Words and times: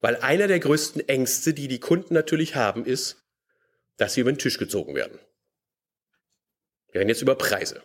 Weil 0.00 0.16
einer 0.16 0.48
der 0.48 0.60
größten 0.60 1.08
Ängste, 1.08 1.54
die 1.54 1.68
die 1.68 1.80
Kunden 1.80 2.14
natürlich 2.14 2.54
haben, 2.54 2.84
ist, 2.84 3.22
dass 3.96 4.14
sie 4.14 4.22
über 4.22 4.32
den 4.32 4.38
Tisch 4.38 4.58
gezogen 4.58 4.94
werden. 4.94 5.18
Wir 6.90 7.00
reden 7.00 7.10
jetzt 7.10 7.22
über 7.22 7.34
Preise. 7.34 7.82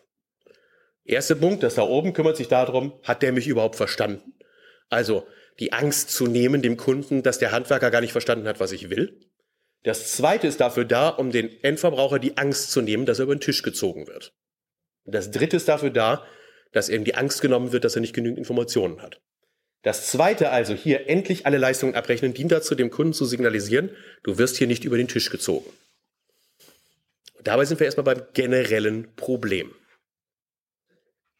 Erster 1.03 1.35
Punkt, 1.35 1.61
das 1.61 1.75
da 1.75 1.83
oben 1.83 2.13
kümmert 2.13 2.37
sich 2.37 2.47
darum, 2.47 2.99
hat 3.03 3.21
der 3.21 3.31
mich 3.31 3.47
überhaupt 3.47 3.75
verstanden? 3.75 4.33
Also 4.89 5.27
die 5.59 5.73
Angst 5.73 6.09
zu 6.09 6.25
nehmen 6.25 6.61
dem 6.61 6.77
Kunden, 6.77 7.21
dass 7.21 7.37
der 7.37 7.51
Handwerker 7.51 7.91
gar 7.91 8.01
nicht 8.01 8.11
verstanden 8.11 8.47
hat, 8.47 8.59
was 8.59 8.71
ich 8.71 8.89
will. 8.89 9.19
Das 9.83 10.13
zweite 10.13 10.47
ist 10.47 10.59
dafür 10.59 10.85
da, 10.85 11.09
um 11.09 11.31
den 11.31 11.63
Endverbraucher 11.63 12.17
die 12.17 12.37
Angst 12.37 12.71
zu 12.71 12.81
nehmen, 12.81 13.05
dass 13.05 13.19
er 13.19 13.23
über 13.23 13.35
den 13.35 13.41
Tisch 13.41 13.61
gezogen 13.61 14.07
wird. 14.07 14.33
Und 15.03 15.13
das 15.13 15.29
dritte 15.29 15.57
ist 15.57 15.67
dafür 15.67 15.91
da, 15.91 16.25
dass 16.71 16.89
ihm 16.89 17.03
die 17.03 17.15
Angst 17.15 17.41
genommen 17.41 17.71
wird, 17.71 17.83
dass 17.83 17.95
er 17.95 18.01
nicht 18.01 18.15
genügend 18.15 18.39
Informationen 18.39 19.01
hat. 19.01 19.21
Das 19.85 20.07
zweite 20.07 20.49
also, 20.49 20.73
hier 20.73 21.09
endlich 21.09 21.45
alle 21.45 21.59
Leistungen 21.59 21.93
abrechnen, 21.93 22.33
dient 22.33 22.51
dazu, 22.51 22.73
dem 22.73 22.89
Kunden 22.89 23.13
zu 23.13 23.23
signalisieren, 23.23 23.91
du 24.23 24.39
wirst 24.39 24.57
hier 24.57 24.65
nicht 24.65 24.83
über 24.83 24.97
den 24.97 25.07
Tisch 25.07 25.29
gezogen. 25.29 25.69
Und 27.35 27.45
dabei 27.45 27.65
sind 27.65 27.79
wir 27.79 27.85
erstmal 27.85 28.15
beim 28.15 28.23
generellen 28.33 29.15
Problem. 29.15 29.75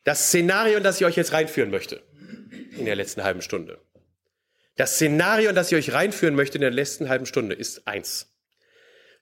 Das 0.04 0.28
Szenario, 0.28 0.78
in 0.78 0.84
das 0.84 1.02
ich 1.02 1.08
euch 1.08 1.16
jetzt 1.16 1.34
reinführen 1.34 1.72
möchte, 1.72 2.04
in 2.78 2.86
der 2.86 2.96
letzten 2.96 3.24
halben 3.24 3.42
Stunde. 3.42 3.80
Das 4.76 4.94
Szenario, 4.94 5.50
in 5.50 5.56
das 5.56 5.72
ich 5.72 5.78
euch 5.80 5.94
reinführen 5.94 6.36
möchte 6.36 6.60
in 6.60 6.62
der 6.62 6.70
letzten 6.70 7.10
halben 7.10 7.26
Stunde, 7.26 7.56
ist 7.56 7.88
eins. 7.88 8.32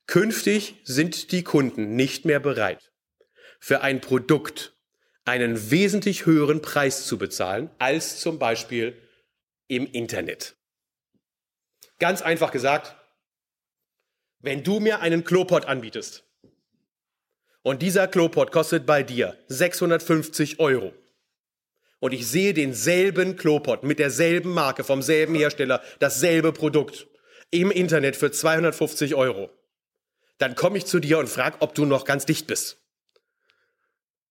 Künftig 0.05 0.81
sind 0.83 1.31
die 1.31 1.45
Kunden 1.45 1.95
nicht 1.95 2.25
mehr 2.25 2.41
bereit, 2.41 2.91
für 3.61 3.79
ein 3.79 4.01
Produkt 4.01 4.73
einen 5.23 5.71
wesentlich 5.71 6.25
höheren 6.25 6.61
Preis 6.61 7.05
zu 7.05 7.17
bezahlen, 7.17 7.69
als 7.79 8.19
zum 8.19 8.37
Beispiel 8.37 8.97
im 9.75 9.87
Internet. 9.87 10.55
Ganz 11.99 12.21
einfach 12.21 12.51
gesagt, 12.51 12.95
wenn 14.39 14.63
du 14.63 14.79
mir 14.79 14.99
einen 14.99 15.23
Klopot 15.23 15.65
anbietest 15.65 16.23
und 17.63 17.81
dieser 17.81 18.07
Klopot 18.07 18.51
kostet 18.51 18.85
bei 18.85 19.03
dir 19.03 19.37
650 19.47 20.59
Euro 20.59 20.93
und 21.99 22.13
ich 22.13 22.27
sehe 22.27 22.53
denselben 22.53 23.35
Klopot 23.35 23.83
mit 23.83 23.99
derselben 23.99 24.53
Marke 24.53 24.83
vom 24.83 25.01
selben 25.01 25.33
Hersteller, 25.33 25.81
dasselbe 25.99 26.51
Produkt 26.51 27.07
im 27.49 27.71
Internet 27.71 28.15
für 28.15 28.31
250 28.31 29.15
Euro, 29.15 29.49
dann 30.37 30.55
komme 30.55 30.77
ich 30.77 30.85
zu 30.85 30.99
dir 30.99 31.17
und 31.19 31.29
frage, 31.29 31.57
ob 31.61 31.73
du 31.73 31.85
noch 31.85 32.05
ganz 32.05 32.25
dicht 32.25 32.47
bist. 32.47 32.77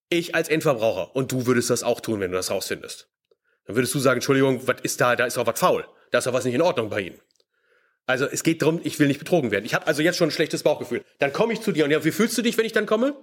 Ich 0.08 0.34
als 0.34 0.48
Endverbraucher 0.48 1.16
und 1.16 1.32
du 1.32 1.46
würdest 1.46 1.70
das 1.70 1.82
auch 1.82 2.00
tun, 2.00 2.20
wenn 2.20 2.30
du 2.30 2.36
das 2.36 2.50
rausfindest. 2.50 3.11
Dann 3.66 3.76
würdest 3.76 3.94
du 3.94 3.98
sagen, 3.98 4.18
Entschuldigung, 4.18 4.66
was 4.66 4.80
ist 4.82 5.00
da? 5.00 5.16
Da 5.16 5.26
ist 5.26 5.36
doch 5.36 5.46
was 5.46 5.58
faul. 5.58 5.86
Da 6.10 6.18
ist 6.18 6.26
doch 6.26 6.32
was 6.32 6.44
nicht 6.44 6.54
in 6.54 6.62
Ordnung 6.62 6.90
bei 6.90 7.00
Ihnen. 7.00 7.20
Also 8.06 8.26
es 8.26 8.42
geht 8.42 8.62
darum, 8.62 8.80
ich 8.82 8.98
will 8.98 9.06
nicht 9.06 9.20
betrogen 9.20 9.50
werden. 9.50 9.64
Ich 9.64 9.74
habe 9.74 9.86
also 9.86 10.02
jetzt 10.02 10.16
schon 10.16 10.28
ein 10.28 10.32
schlechtes 10.32 10.62
Bauchgefühl. 10.62 11.04
Dann 11.18 11.32
komme 11.32 11.52
ich 11.52 11.60
zu 11.60 11.72
dir 11.72 11.84
und 11.84 11.90
ja, 11.90 12.04
wie 12.04 12.10
fühlst 12.10 12.36
du 12.36 12.42
dich, 12.42 12.58
wenn 12.58 12.64
ich 12.64 12.72
dann 12.72 12.86
komme? 12.86 13.16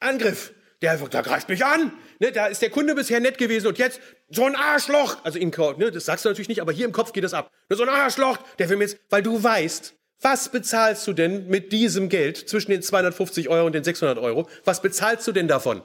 Angriff. 0.00 0.52
Der, 0.82 0.96
der 0.96 1.22
greift 1.22 1.48
mich 1.48 1.64
an. 1.64 1.92
Ne, 2.18 2.30
da 2.30 2.46
ist 2.46 2.62
der 2.62 2.70
Kunde 2.70 2.94
bisher 2.94 3.18
nett 3.18 3.38
gewesen 3.38 3.68
und 3.68 3.78
jetzt 3.78 4.00
so 4.28 4.44
ein 4.44 4.54
Arschloch. 4.54 5.16
Also 5.24 5.38
in, 5.38 5.50
ne, 5.50 5.90
das 5.90 6.04
sagst 6.04 6.24
du 6.24 6.28
natürlich 6.28 6.48
nicht, 6.48 6.60
aber 6.60 6.72
hier 6.72 6.84
im 6.84 6.92
Kopf 6.92 7.12
geht 7.12 7.24
das 7.24 7.34
ab. 7.34 7.50
So 7.68 7.82
ein 7.82 7.88
Arschloch, 7.88 8.38
der 8.58 8.68
will 8.68 8.76
mir 8.76 8.84
jetzt, 8.84 8.98
weil 9.08 9.22
du 9.22 9.42
weißt, 9.42 9.94
was 10.20 10.48
bezahlst 10.50 11.06
du 11.06 11.12
denn 11.12 11.48
mit 11.48 11.72
diesem 11.72 12.08
Geld 12.08 12.36
zwischen 12.48 12.70
den 12.70 12.82
250 12.82 13.48
Euro 13.48 13.66
und 13.66 13.74
den 13.74 13.84
600 13.84 14.18
Euro? 14.18 14.48
Was 14.64 14.80
bezahlst 14.82 15.26
du 15.26 15.32
denn 15.32 15.48
davon? 15.48 15.82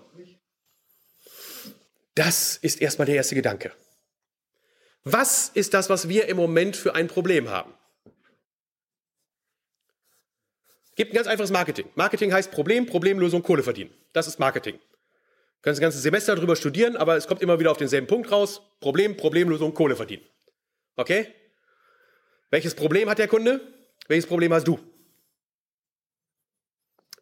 Das 2.20 2.58
ist 2.58 2.82
erstmal 2.82 3.06
der 3.06 3.16
erste 3.16 3.34
Gedanke. 3.34 3.72
Was 5.06 5.48
ist 5.48 5.74
das, 5.74 5.90
was 5.90 6.10
wir 6.10 6.28
im 6.28 6.36
Moment 6.36 6.76
für 6.76 6.94
ein 6.94 7.08
Problem 7.08 7.48
haben? 7.48 7.74
Es 10.90 10.96
gibt 10.96 11.14
ein 11.14 11.16
ganz 11.16 11.28
einfaches 11.28 11.52
Marketing. 11.52 11.88
Marketing 11.96 12.34
heißt 12.34 12.52
Problem, 12.52 12.88
Problemlösung, 12.88 13.42
Kohle 13.42 13.64
verdienen. 13.64 13.94
Das 14.12 14.28
ist 14.28 14.38
Marketing. 14.38 14.76
Du 14.76 14.82
kannst 15.62 15.78
das 15.78 15.82
ganze 15.82 16.00
Semester 16.00 16.36
darüber 16.36 16.58
studieren, 16.58 16.98
aber 16.98 17.16
es 17.16 17.26
kommt 17.26 17.42
immer 17.42 17.58
wieder 17.58 17.72
auf 17.72 17.78
denselben 17.78 18.08
Punkt 18.08 18.30
raus. 18.34 18.64
Problem, 18.82 19.16
Problemlösung, 19.16 19.74
Kohle 19.74 19.96
verdienen. 19.96 20.24
Okay? 20.98 21.34
Welches 22.50 22.76
Problem 22.76 23.10
hat 23.10 23.20
der 23.20 23.30
Kunde? 23.30 23.62
Welches 24.10 24.28
Problem 24.28 24.52
hast 24.52 24.68
du? 24.68 24.78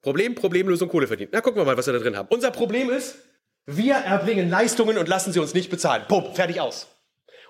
Problem, 0.01 0.33
Problemlösung, 0.33 0.89
Kohle 0.89 1.05
verdienen. 1.05 1.29
Na, 1.33 1.41
gucken 1.41 1.61
wir 1.61 1.65
mal, 1.65 1.77
was 1.77 1.85
wir 1.85 1.93
da 1.93 1.99
drin 1.99 2.17
haben. 2.17 2.29
Unser 2.31 2.49
Problem 2.49 2.89
ist, 2.89 3.19
wir 3.67 3.95
erbringen 3.95 4.49
Leistungen 4.49 4.97
und 4.97 5.07
lassen 5.07 5.33
sie 5.33 5.39
uns 5.39 5.53
nicht 5.53 5.69
bezahlen. 5.69 6.05
Pumm, 6.07 6.33
fertig 6.33 6.61
aus. 6.61 6.87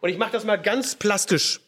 Und 0.01 0.09
ich 0.09 0.17
mache 0.17 0.31
das 0.31 0.43
mal 0.43 0.57
ganz 0.57 0.95
plastisch. 0.95 1.61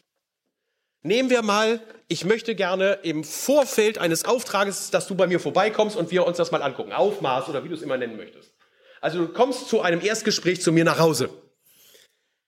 Nehmen 1.02 1.30
wir 1.30 1.42
mal, 1.42 1.80
ich 2.08 2.24
möchte 2.24 2.54
gerne 2.56 2.98
im 3.02 3.22
Vorfeld 3.24 3.98
eines 3.98 4.24
Auftrages, 4.24 4.90
dass 4.90 5.06
du 5.06 5.14
bei 5.14 5.28
mir 5.28 5.40
vorbeikommst 5.40 5.96
und 5.96 6.10
wir 6.10 6.26
uns 6.26 6.36
das 6.36 6.50
mal 6.50 6.62
angucken. 6.62 6.92
Aufmaß 6.92 7.48
oder 7.48 7.64
wie 7.64 7.68
du 7.68 7.74
es 7.74 7.82
immer 7.82 7.96
nennen 7.96 8.16
möchtest. 8.16 8.52
Also 9.00 9.24
du 9.24 9.32
kommst 9.32 9.68
zu 9.68 9.80
einem 9.80 10.04
Erstgespräch 10.04 10.60
zu 10.60 10.72
mir 10.72 10.84
nach 10.84 10.98
Hause. 10.98 11.30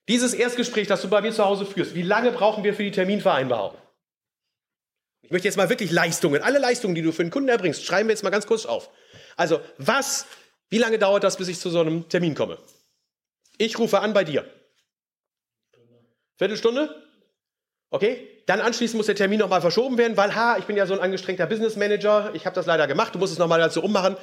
Dieses 0.08 0.34
Erstgespräch, 0.34 0.88
das 0.88 1.00
du 1.02 1.08
bei 1.08 1.20
mir 1.20 1.32
zu 1.32 1.44
Hause 1.44 1.64
führst, 1.64 1.94
wie 1.94 2.02
lange 2.02 2.32
brauchen 2.32 2.64
wir 2.64 2.74
für 2.74 2.82
die 2.82 2.90
Terminvereinbarung? 2.90 3.78
Ich 5.22 5.30
möchte 5.30 5.46
jetzt 5.46 5.56
mal 5.56 5.70
wirklich 5.70 5.92
Leistungen, 5.92 6.42
alle 6.42 6.58
Leistungen, 6.58 6.96
die 6.96 7.02
du 7.02 7.12
für 7.12 7.22
den 7.22 7.30
Kunden 7.30 7.48
erbringst, 7.48 7.84
schreiben 7.84 8.08
wir 8.08 8.12
jetzt 8.12 8.24
mal 8.24 8.30
ganz 8.30 8.46
kurz 8.46 8.66
auf. 8.66 8.90
Also, 9.36 9.60
was, 9.78 10.26
wie 10.72 10.78
lange 10.78 10.98
dauert 10.98 11.22
das, 11.22 11.36
bis 11.36 11.48
ich 11.48 11.60
zu 11.60 11.68
so 11.68 11.80
einem 11.80 12.08
Termin 12.08 12.34
komme? 12.34 12.56
Ich 13.58 13.78
rufe 13.78 14.00
an 14.00 14.14
bei 14.14 14.24
dir. 14.24 14.46
Viertelstunde? 16.38 16.88
Okay, 17.90 18.26
dann 18.46 18.62
anschließend 18.62 18.96
muss 18.96 19.04
der 19.04 19.14
Termin 19.14 19.38
nochmal 19.38 19.60
verschoben 19.60 19.98
werden, 19.98 20.16
weil, 20.16 20.34
ha, 20.34 20.56
ich 20.56 20.64
bin 20.64 20.78
ja 20.78 20.86
so 20.86 20.94
ein 20.94 21.00
angestrengter 21.00 21.44
Business 21.44 21.76
Manager, 21.76 22.30
ich 22.32 22.46
habe 22.46 22.54
das 22.54 22.64
leider 22.64 22.86
gemacht, 22.86 23.14
du 23.14 23.18
musst 23.18 23.34
es 23.34 23.38
nochmal 23.38 23.60
dazu 23.60 23.82
ummachen. 23.82 24.16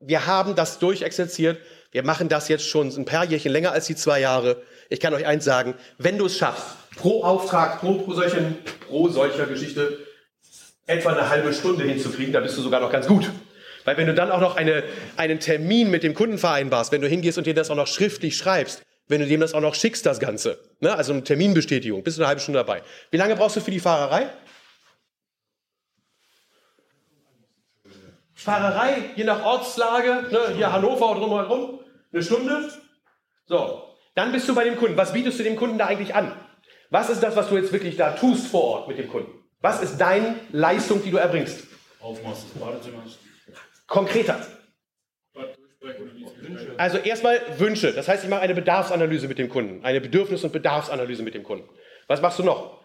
Wir 0.00 0.26
haben 0.26 0.56
das 0.56 0.80
durchexerziert, 0.80 1.60
wir 1.92 2.02
machen 2.02 2.28
das 2.28 2.48
jetzt 2.48 2.66
schon 2.66 2.88
ein 2.88 3.04
paar 3.04 3.24
Jährchen 3.24 3.52
länger 3.52 3.70
als 3.70 3.86
die 3.86 3.94
zwei 3.94 4.18
Jahre. 4.18 4.60
Ich 4.90 4.98
kann 4.98 5.14
euch 5.14 5.24
eins 5.24 5.44
sagen, 5.44 5.74
wenn 5.98 6.18
du 6.18 6.26
es 6.26 6.36
schaffst, 6.36 6.66
pro 6.96 7.22
Auftrag, 7.22 7.78
pro, 7.78 7.94
pro, 7.98 8.12
solchen, 8.12 8.58
pro 8.88 9.08
solcher 9.08 9.46
Geschichte, 9.46 10.00
etwa 10.84 11.12
eine 11.12 11.28
halbe 11.28 11.54
Stunde 11.54 11.84
hinzukriegen, 11.84 12.32
da 12.32 12.40
bist 12.40 12.58
du 12.58 12.62
sogar 12.62 12.80
noch 12.80 12.90
ganz 12.90 13.06
gut. 13.06 13.30
Weil 13.84 13.96
wenn 13.96 14.06
du 14.06 14.14
dann 14.14 14.30
auch 14.30 14.40
noch 14.40 14.56
eine, 14.56 14.84
einen 15.16 15.40
Termin 15.40 15.90
mit 15.90 16.02
dem 16.02 16.14
Kunden 16.14 16.38
vereinbarst, 16.38 16.92
wenn 16.92 17.00
du 17.00 17.08
hingehst 17.08 17.38
und 17.38 17.46
dir 17.46 17.54
das 17.54 17.70
auch 17.70 17.76
noch 17.76 17.86
schriftlich 17.86 18.36
schreibst, 18.36 18.82
wenn 19.08 19.20
du 19.20 19.26
dem 19.26 19.40
das 19.40 19.54
auch 19.54 19.60
noch 19.60 19.74
schickst, 19.74 20.06
das 20.06 20.20
Ganze, 20.20 20.58
ne? 20.80 20.94
also 20.94 21.12
eine 21.12 21.24
Terminbestätigung, 21.24 22.02
bist 22.02 22.18
du 22.18 22.22
eine 22.22 22.28
halbe 22.28 22.40
Stunde 22.40 22.58
dabei. 22.58 22.82
Wie 23.10 23.16
lange 23.16 23.36
brauchst 23.36 23.56
du 23.56 23.60
für 23.60 23.70
die 23.70 23.80
Fahrerei? 23.80 24.28
Fahrerei, 28.34 29.10
je 29.14 29.24
nach 29.24 29.44
Ortslage, 29.44 30.26
ne? 30.30 30.54
hier 30.56 30.72
Hannover 30.72 31.10
oder 31.10 31.20
drumherum, 31.20 31.80
eine 32.12 32.22
Stunde. 32.22 32.70
So, 33.46 33.82
dann 34.14 34.32
bist 34.32 34.48
du 34.48 34.54
bei 34.54 34.64
dem 34.64 34.76
Kunden. 34.76 34.96
Was 34.96 35.12
bietest 35.12 35.38
du 35.38 35.42
dem 35.42 35.56
Kunden 35.56 35.78
da 35.78 35.86
eigentlich 35.86 36.14
an? 36.14 36.32
Was 36.90 37.08
ist 37.08 37.22
das, 37.22 37.36
was 37.36 37.48
du 37.48 37.56
jetzt 37.56 37.72
wirklich 37.72 37.96
da 37.96 38.12
tust 38.12 38.48
vor 38.48 38.64
Ort 38.64 38.88
mit 38.88 38.98
dem 38.98 39.08
Kunden? 39.08 39.32
Was 39.60 39.80
ist 39.80 39.98
deine 39.98 40.36
Leistung, 40.50 41.02
die 41.02 41.10
du 41.10 41.18
erbringst? 41.18 41.64
Aufmaß 42.00 42.42
des 42.42 42.60
Badezimmers. 42.60 43.18
Konkreter. 43.92 44.40
Also 46.78 46.96
erstmal 46.96 47.38
Wünsche. 47.58 47.92
Das 47.92 48.08
heißt, 48.08 48.24
ich 48.24 48.30
mache 48.30 48.40
eine 48.40 48.54
Bedarfsanalyse 48.54 49.28
mit 49.28 49.36
dem 49.38 49.50
Kunden. 49.50 49.84
Eine 49.84 50.00
Bedürfnis- 50.00 50.42
und 50.44 50.52
Bedarfsanalyse 50.52 51.22
mit 51.22 51.34
dem 51.34 51.42
Kunden. 51.42 51.68
Was 52.06 52.22
machst 52.22 52.38
du 52.38 52.42
noch? 52.42 52.80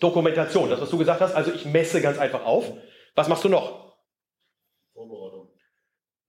Dokumentation. 0.00 0.70
Das, 0.70 0.80
was 0.80 0.90
du 0.90 0.98
gesagt 0.98 1.20
hast. 1.20 1.36
Also 1.36 1.52
ich 1.52 1.66
messe 1.66 2.02
ganz 2.02 2.18
einfach 2.18 2.44
auf. 2.44 2.72
Was 3.14 3.28
machst 3.28 3.44
du 3.44 3.48
noch? 3.48 3.94
Vorbereitung. 4.92 5.52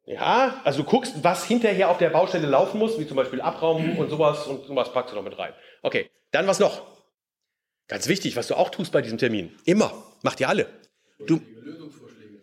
Ja, 0.05 0.61
also 0.63 0.83
du 0.83 0.89
guckst, 0.89 1.23
was 1.23 1.43
hinterher 1.43 1.89
auf 1.89 1.97
der 1.97 2.11
Baustelle 2.11 2.45
laufen 2.45 2.77
muss, 2.77 2.99
wie 2.99 3.07
zum 3.07 3.17
Beispiel 3.17 3.41
Abraum 3.41 3.97
und 3.97 4.09
sowas 4.11 4.45
und 4.45 4.67
sowas 4.67 4.93
packst 4.93 5.13
du 5.13 5.15
noch 5.15 5.23
mit 5.23 5.37
rein. 5.39 5.53
Okay, 5.81 6.11
dann 6.29 6.45
was 6.45 6.59
noch? 6.59 6.85
Ganz 7.87 8.07
wichtig, 8.07 8.35
was 8.35 8.47
du 8.47 8.55
auch 8.55 8.69
tust 8.69 8.91
bei 8.91 9.01
diesem 9.01 9.17
Termin. 9.17 9.57
Immer. 9.65 9.91
Macht 10.21 10.39
ihr 10.39 10.47
alle. 10.47 10.67
Du, 11.25 11.41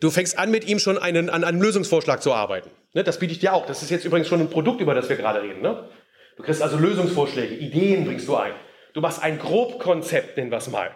du 0.01 0.11
fängst 0.11 0.39
an, 0.39 0.51
mit 0.51 0.67
ihm 0.67 0.79
schon 0.79 0.99
einen, 0.99 1.31
an 1.31 1.45
einem 1.45 1.61
Lösungsvorschlag 1.61 2.23
zu 2.23 2.33
arbeiten. 2.33 2.71
Ne, 2.93 3.05
das 3.05 3.19
biete 3.19 3.33
ich 3.33 3.41
dir 3.41 3.55
auch. 3.55 3.67
Das 3.67 3.83
ist 3.83 3.91
jetzt 3.91 4.05
übrigens 4.05 4.29
schon 4.29 4.41
ein 4.41 4.51
Produkt, 4.51 4.81
über 4.81 4.95
das 4.95 5.09
wir 5.09 5.17
gerade 5.17 5.43
reden. 5.43 5.63
Ne? 5.63 5.89
Du 6.37 6.43
kriegst 6.43 6.63
also 6.63 6.77
Lösungsvorschläge, 6.77 7.55
Ideen 7.55 8.05
bringst 8.05 8.29
du 8.29 8.37
ein. 8.37 8.53
Du 8.93 9.01
machst 9.01 9.23
ein 9.23 9.39
Grobkonzept, 9.39 10.37
nennen 10.37 10.51
wir 10.51 10.59
es 10.59 10.69
mal. 10.69 10.91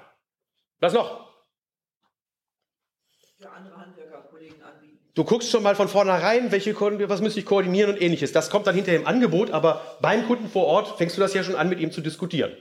Was 0.80 0.92
noch? 0.92 1.28
Für 3.40 3.50
andere 3.50 3.76
Handwerker, 3.76 4.22
Kollegen 4.30 4.62
anbieten. 4.62 4.98
Du 5.14 5.24
guckst 5.24 5.50
schon 5.50 5.62
mal 5.62 5.74
von 5.74 5.88
vornherein, 5.88 6.52
welche 6.52 6.78
was 6.80 7.20
müsste 7.20 7.40
ich 7.40 7.46
koordinieren 7.46 7.90
und 7.90 8.00
ähnliches. 8.00 8.32
Das 8.32 8.50
kommt 8.50 8.66
dann 8.68 8.76
hinterher 8.76 9.00
im 9.00 9.06
Angebot, 9.06 9.50
aber 9.50 9.98
beim 10.00 10.26
Kunden 10.26 10.48
vor 10.48 10.66
Ort 10.66 10.98
fängst 10.98 11.16
du 11.16 11.20
das 11.20 11.34
ja 11.34 11.42
schon 11.42 11.56
an, 11.56 11.68
mit 11.68 11.80
ihm 11.80 11.90
zu 11.90 12.00
diskutieren. 12.00 12.52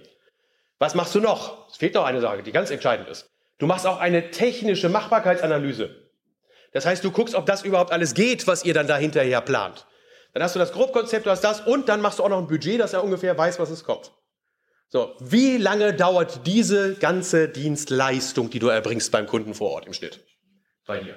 Was 0.80 0.95
machst 0.95 1.13
du 1.13 1.19
noch? 1.19 1.69
Es 1.69 1.78
fehlt 1.78 1.94
noch 1.95 2.06
eine 2.06 2.22
Sache, 2.22 2.44
die 2.44 2.51
ganz 2.51 2.72
entscheidend 2.72 3.10
ist. 3.10 3.30
Du 3.60 3.66
machst 3.66 3.88
auch 3.88 4.00
eine 4.00 4.30
technische 4.30 4.89
Machbarkeitsanalyse. 4.89 6.06
Das 6.77 6.85
heißt, 6.85 7.03
du 7.03 7.09
guckst, 7.09 7.33
ob 7.33 7.47
das 7.47 7.63
überhaupt 7.63 7.91
alles 7.91 8.13
geht, 8.13 8.45
was 8.45 8.63
ihr 8.63 8.75
dann 8.75 8.85
da 8.85 8.97
hinterher 8.97 9.41
plant. 9.41 9.88
Dann 10.35 10.44
hast 10.44 10.53
du 10.53 10.59
das 10.59 10.71
Grobkonzept, 10.74 11.25
du 11.25 11.31
hast 11.31 11.44
das 11.44 11.62
und 11.62 11.89
dann 11.89 12.01
machst 12.01 12.19
du 12.19 12.24
auch 12.24 12.29
noch 12.29 12.38
ein 12.38 12.45
Budget, 12.45 12.79
dass 12.79 12.94
er 12.94 13.03
ungefähr 13.03 13.35
weiß, 13.35 13.57
was 13.57 13.71
es 13.71 13.83
kommt. 13.83 14.12
So, 14.88 15.15
wie 15.19 15.57
lange 15.57 15.95
dauert 15.95 16.45
diese 16.45 16.94
ganze 16.94 17.50
Dienstleistung, 17.50 18.51
die 18.51 18.59
du 18.59 18.68
erbringst 18.68 19.12
beim 19.12 19.25
Kunden 19.25 19.56
vor 19.56 19.71
Ort 19.71 19.88
im 19.88 19.94
Schnitt? 19.94 20.24
Bei 20.85 21.00
dir. 21.00 21.15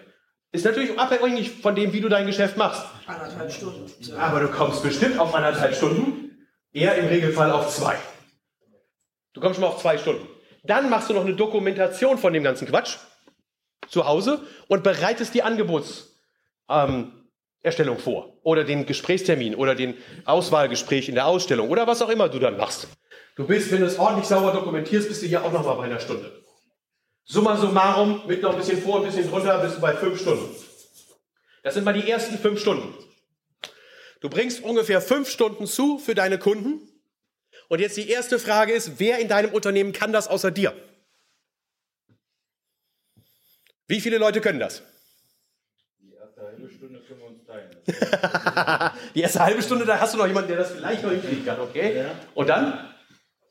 Ist 0.50 0.64
natürlich 0.64 0.98
abhängig 0.98 1.50
von 1.60 1.74
dem, 1.74 1.92
wie 1.92 2.00
du 2.00 2.08
dein 2.08 2.24
Geschäft 2.24 2.56
machst. 2.56 2.82
Anderthalb 3.06 3.52
Stunden. 3.52 4.16
Aber 4.16 4.40
du 4.40 4.48
kommst 4.48 4.82
bestimmt 4.82 5.18
auf 5.18 5.34
anderthalb 5.34 5.74
Stunden, 5.74 6.38
eher 6.72 6.94
im 6.94 7.08
Regelfall 7.08 7.50
auf 7.50 7.68
zwei. 7.68 7.96
Du 9.34 9.42
kommst 9.42 9.56
schon 9.56 9.68
mal 9.68 9.74
auf 9.74 9.82
zwei 9.82 9.98
Stunden. 9.98 10.26
Dann 10.64 10.88
machst 10.88 11.10
du 11.10 11.12
noch 11.12 11.26
eine 11.26 11.34
Dokumentation 11.34 12.16
von 12.16 12.32
dem 12.32 12.44
ganzen 12.44 12.66
Quatsch 12.66 12.96
zu 13.90 14.06
Hause 14.06 14.40
und 14.68 14.82
bereitest 14.82 15.34
die 15.34 15.42
Angebotserstellung 15.42 17.12
ähm, 17.96 17.98
vor. 17.98 18.38
Oder 18.42 18.64
den 18.64 18.86
Gesprächstermin 18.86 19.54
oder 19.54 19.74
den 19.74 19.94
Auswahlgespräch 20.24 21.08
in 21.08 21.16
der 21.16 21.26
Ausstellung 21.26 21.68
oder 21.68 21.86
was 21.86 22.00
auch 22.00 22.08
immer 22.08 22.28
du 22.28 22.38
dann 22.38 22.56
machst. 22.56 22.88
Du 23.36 23.46
bist, 23.46 23.70
wenn 23.70 23.80
du 23.80 23.86
es 23.86 23.98
ordentlich 23.98 24.26
sauber 24.26 24.52
dokumentierst, 24.52 25.08
bist 25.08 25.22
du 25.22 25.26
hier 25.26 25.44
auch 25.44 25.52
noch 25.52 25.64
mal 25.64 25.74
bei 25.74 25.84
einer 25.84 26.00
Stunde. 26.00 26.30
Summa 27.24 27.56
summarum, 27.56 28.22
mit 28.26 28.42
noch 28.42 28.52
ein 28.52 28.58
bisschen 28.58 28.80
vor, 28.80 29.00
ein 29.00 29.06
bisschen 29.06 29.28
drunter, 29.28 29.58
bist 29.58 29.76
du 29.76 29.80
bei 29.80 29.94
fünf 29.94 30.20
Stunden. 30.20 30.54
Das 31.62 31.74
sind 31.74 31.84
mal 31.84 31.92
die 31.92 32.08
ersten 32.08 32.38
fünf 32.38 32.60
Stunden. 32.60 32.94
Du 34.20 34.28
bringst 34.28 34.62
ungefähr 34.62 35.00
fünf 35.00 35.30
Stunden 35.30 35.66
zu 35.66 35.98
für 35.98 36.14
deine 36.14 36.38
Kunden. 36.38 36.80
Und 37.68 37.80
jetzt 37.80 37.96
die 37.96 38.08
erste 38.08 38.38
Frage 38.38 38.72
ist, 38.72 38.98
wer 38.98 39.18
in 39.18 39.28
deinem 39.28 39.52
Unternehmen 39.52 39.92
kann 39.92 40.12
das 40.12 40.28
außer 40.28 40.50
dir? 40.50 40.74
Wie 43.90 44.00
viele 44.00 44.18
Leute 44.18 44.40
können 44.40 44.60
das? 44.60 44.82
Die 46.00 46.14
erste 46.14 46.42
halbe 46.42 46.70
Stunde 46.70 47.00
können 47.00 47.20
wir 47.20 47.26
uns 47.26 47.44
teilen. 47.44 48.92
die 49.16 49.20
erste 49.20 49.40
halbe 49.40 49.62
Stunde, 49.62 49.84
da 49.84 49.98
hast 49.98 50.14
du 50.14 50.18
noch 50.18 50.28
jemanden, 50.28 50.50
der 50.50 50.58
das 50.58 50.70
vielleicht 50.70 51.02
noch 51.02 51.10
hinkriegen 51.10 51.44
kann, 51.44 51.58
okay? 51.58 52.04
Und 52.34 52.48
dann? 52.48 52.88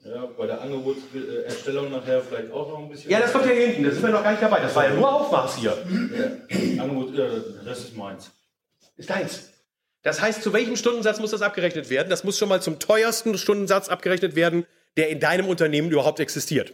Ja, 0.06 0.25
bei 0.38 0.47
der 0.47 0.62
Angebotserstellung 0.62 1.91
nachher 1.91 2.21
vielleicht 2.21 2.53
auch 2.53 2.69
noch 2.69 2.80
ein 2.80 2.88
bisschen. 2.88 3.12
Ja, 3.12 3.19
das 3.19 3.33
kommt 3.33 3.47
ja 3.47 3.51
hier 3.51 3.68
hinten, 3.68 3.83
da 3.83 3.91
sind 3.91 4.01
wir 4.01 4.12
noch 4.12 4.24
gar 4.24 4.31
nicht 4.31 4.41
dabei. 4.41 4.62
Das 4.62 4.74
war 4.74 4.86
ja 4.86 4.94
nur 4.94 5.13
Aufmaß 5.13 5.57
hier. 5.57 5.77
Ja. 5.77 6.83
Angebot, 6.83 7.19
äh, 7.19 7.27
das 7.65 7.80
ist 7.80 7.97
meins. 7.97 8.31
Ist 8.95 9.09
deins. 9.09 9.50
Das 10.03 10.21
heißt, 10.21 10.42
zu 10.42 10.53
welchem 10.53 10.77
Stundensatz 10.77 11.19
muss 11.19 11.31
das 11.31 11.42
abgerechnet 11.42 11.89
werden? 11.89 12.09
Das 12.09 12.24
muss 12.24 12.38
schon 12.38 12.47
mal 12.47 12.62
zum 12.62 12.80
teuersten 12.80 13.38
Stundensatz 13.38 13.89
abgerechnet 13.89 14.38
werden, 14.38 14.65
der 14.95 15.09
in 15.09 15.19
deinem 15.19 15.50
Unternehmen 15.50 15.92
überhaupt 15.92 16.21
existiert. 16.21 16.74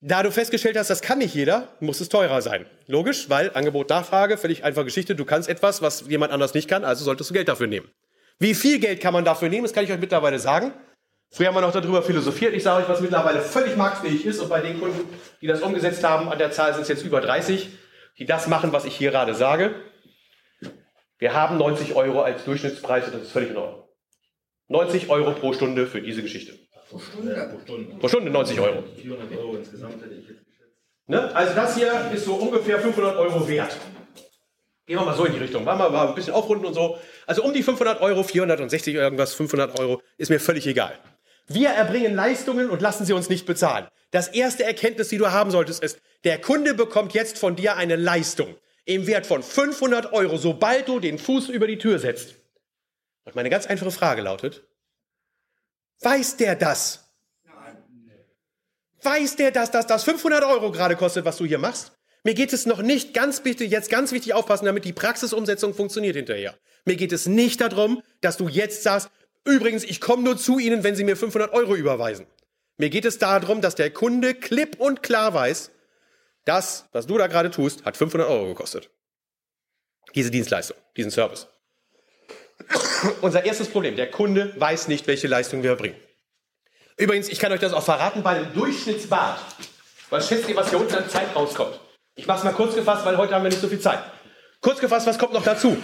Da 0.00 0.22
du 0.22 0.30
festgestellt 0.30 0.76
hast, 0.76 0.90
das 0.90 1.00
kann 1.00 1.18
nicht 1.18 1.34
jeder, 1.34 1.68
muss 1.80 2.00
es 2.00 2.08
teurer 2.08 2.42
sein. 2.42 2.66
Logisch, 2.86 3.30
weil 3.30 3.50
Angebot, 3.54 3.88
Nachfrage, 3.88 4.36
völlig 4.36 4.62
einfache 4.62 4.84
Geschichte. 4.84 5.14
Du 5.14 5.24
kannst 5.24 5.48
etwas, 5.48 5.80
was 5.80 6.04
jemand 6.08 6.32
anders 6.32 6.52
nicht 6.52 6.68
kann, 6.68 6.84
also 6.84 7.04
solltest 7.04 7.30
du 7.30 7.34
Geld 7.34 7.48
dafür 7.48 7.66
nehmen. 7.66 7.88
Wie 8.38 8.54
viel 8.54 8.78
Geld 8.78 9.00
kann 9.00 9.14
man 9.14 9.24
dafür 9.24 9.48
nehmen? 9.48 9.62
Das 9.62 9.72
kann 9.72 9.84
ich 9.84 9.90
euch 9.90 9.98
mittlerweile 9.98 10.38
sagen. 10.38 10.72
Früher 11.30 11.48
haben 11.48 11.54
wir 11.54 11.62
noch 11.62 11.72
darüber 11.72 12.02
philosophiert. 12.02 12.54
Ich 12.54 12.62
sage 12.62 12.82
euch, 12.82 12.88
was 12.88 13.00
mittlerweile 13.00 13.40
völlig 13.40 13.76
marktfähig 13.76 14.26
ist. 14.26 14.38
Und 14.40 14.50
bei 14.50 14.60
den 14.60 14.78
Kunden, 14.78 15.08
die 15.40 15.46
das 15.46 15.62
umgesetzt 15.62 16.04
haben, 16.04 16.28
an 16.28 16.38
der 16.38 16.50
Zahl 16.50 16.74
sind 16.74 16.82
es 16.82 16.88
jetzt 16.88 17.04
über 17.04 17.20
30, 17.20 17.70
die 18.18 18.26
das 18.26 18.46
machen, 18.46 18.72
was 18.72 18.84
ich 18.84 18.94
hier 18.94 19.10
gerade 19.10 19.34
sage. 19.34 19.74
Wir 21.18 21.32
haben 21.32 21.56
90 21.56 21.94
Euro 21.94 22.20
als 22.20 22.44
Durchschnittspreis 22.44 23.06
und 23.06 23.14
das 23.14 23.22
ist 23.22 23.32
völlig 23.32 23.50
in 23.50 23.56
Ordnung. 23.56 23.88
90 24.68 25.08
Euro 25.08 25.32
pro 25.32 25.54
Stunde 25.54 25.86
für 25.86 26.02
diese 26.02 26.22
Geschichte. 26.22 26.65
Pro 26.88 26.98
Stunde? 26.98 27.48
Pro 27.50 27.60
Stunde. 27.60 27.96
Pro 27.98 28.08
Stunde 28.08 28.30
90 28.30 28.60
Euro. 28.60 28.84
400 28.96 29.38
Euro 29.38 29.56
insgesamt 29.56 30.02
hätte 30.02 30.14
ich 30.14 30.28
jetzt 30.28 30.44
geschätzt. 30.44 30.72
Ne? 31.06 31.34
Also 31.34 31.54
das 31.54 31.76
hier 31.76 32.10
ist 32.14 32.24
so 32.24 32.34
ungefähr 32.34 32.78
500 32.78 33.16
Euro 33.16 33.48
wert. 33.48 33.76
Gehen 34.86 34.98
wir 35.00 35.04
mal 35.04 35.16
so 35.16 35.24
in 35.24 35.32
die 35.32 35.40
Richtung. 35.40 35.64
Machen 35.64 35.80
wir 35.80 35.90
mal 35.90 36.08
ein 36.08 36.14
bisschen 36.14 36.34
aufrunden 36.34 36.66
und 36.66 36.74
so. 36.74 36.98
Also 37.26 37.42
um 37.42 37.52
die 37.52 37.64
500 37.64 38.00
Euro, 38.00 38.22
460 38.22 38.94
irgendwas, 38.94 39.34
500 39.34 39.80
Euro, 39.80 40.00
ist 40.16 40.30
mir 40.30 40.38
völlig 40.38 40.66
egal. 40.66 40.96
Wir 41.48 41.70
erbringen 41.70 42.14
Leistungen 42.14 42.70
und 42.70 42.82
lassen 42.82 43.04
sie 43.04 43.12
uns 43.12 43.28
nicht 43.28 43.46
bezahlen. 43.46 43.88
Das 44.12 44.28
erste 44.28 44.64
Erkenntnis, 44.64 45.08
die 45.08 45.18
du 45.18 45.32
haben 45.32 45.50
solltest, 45.50 45.82
ist, 45.82 46.00
der 46.24 46.40
Kunde 46.40 46.74
bekommt 46.74 47.14
jetzt 47.14 47.38
von 47.38 47.56
dir 47.56 47.76
eine 47.76 47.96
Leistung 47.96 48.54
im 48.84 49.08
Wert 49.08 49.26
von 49.26 49.42
500 49.42 50.12
Euro, 50.12 50.36
sobald 50.36 50.86
du 50.88 51.00
den 51.00 51.18
Fuß 51.18 51.48
über 51.48 51.66
die 51.66 51.78
Tür 51.78 51.98
setzt. 51.98 52.36
Und 53.24 53.34
meine 53.34 53.50
ganz 53.50 53.66
einfache 53.66 53.90
Frage 53.90 54.22
lautet, 54.22 54.62
weiß 56.00 56.36
der 56.36 56.56
das? 56.56 57.04
Weiß 59.02 59.36
der, 59.36 59.50
dass 59.50 59.70
das, 59.70 59.86
das 59.86 60.04
500 60.04 60.44
Euro 60.44 60.72
gerade 60.72 60.96
kostet, 60.96 61.24
was 61.24 61.36
du 61.36 61.44
hier 61.44 61.58
machst? 61.58 61.92
Mir 62.24 62.34
geht 62.34 62.52
es 62.52 62.66
noch 62.66 62.82
nicht, 62.82 63.14
ganz 63.14 63.40
bitte, 63.40 63.64
jetzt 63.64 63.88
ganz 63.88 64.10
wichtig 64.10 64.34
aufpassen, 64.34 64.64
damit 64.64 64.84
die 64.84 64.92
Praxisumsetzung 64.92 65.74
funktioniert 65.74 66.16
hinterher. 66.16 66.58
Mir 66.84 66.96
geht 66.96 67.12
es 67.12 67.26
nicht 67.26 67.60
darum, 67.60 68.02
dass 68.20 68.36
du 68.36 68.48
jetzt 68.48 68.82
sagst, 68.82 69.10
übrigens, 69.44 69.84
ich 69.84 70.00
komme 70.00 70.24
nur 70.24 70.36
zu 70.36 70.58
Ihnen, 70.58 70.82
wenn 70.82 70.96
Sie 70.96 71.04
mir 71.04 71.16
500 71.16 71.52
Euro 71.52 71.76
überweisen. 71.76 72.26
Mir 72.78 72.90
geht 72.90 73.04
es 73.04 73.18
darum, 73.18 73.60
dass 73.60 73.76
der 73.76 73.92
Kunde 73.92 74.34
klipp 74.34 74.80
und 74.80 75.02
klar 75.02 75.34
weiß, 75.34 75.70
das, 76.44 76.86
was 76.92 77.06
du 77.06 77.16
da 77.16 77.26
gerade 77.28 77.50
tust, 77.50 77.84
hat 77.84 77.96
500 77.96 78.28
Euro 78.28 78.48
gekostet. 78.48 78.90
Diese 80.14 80.30
Dienstleistung, 80.30 80.76
diesen 80.96 81.10
Service. 81.10 81.48
Unser 83.20 83.44
erstes 83.44 83.68
Problem, 83.68 83.96
der 83.96 84.10
Kunde 84.10 84.52
weiß 84.56 84.88
nicht, 84.88 85.06
welche 85.06 85.28
Leistung 85.28 85.62
wir 85.62 85.70
erbringen. 85.70 85.96
Übrigens, 86.96 87.28
ich 87.28 87.38
kann 87.38 87.52
euch 87.52 87.60
das 87.60 87.72
auch 87.72 87.82
verraten, 87.82 88.22
bei 88.22 88.30
einem 88.30 88.52
Durchschnittsbad. 88.54 89.38
Was 90.10 90.28
schätzt 90.28 90.48
ihr, 90.48 90.56
was 90.56 90.70
hier 90.70 90.80
unten 90.80 90.94
an 90.94 91.08
Zeit 91.08 91.34
rauskommt? 91.34 91.78
Ich 92.14 92.26
mache 92.26 92.38
es 92.38 92.44
mal 92.44 92.52
kurz 92.52 92.74
gefasst, 92.74 93.04
weil 93.04 93.18
heute 93.18 93.34
haben 93.34 93.42
wir 93.42 93.50
nicht 93.50 93.60
so 93.60 93.68
viel 93.68 93.80
Zeit. 93.80 93.98
Kurz 94.62 94.80
gefasst, 94.80 95.06
was 95.06 95.18
kommt 95.18 95.34
noch 95.34 95.44
dazu? 95.44 95.76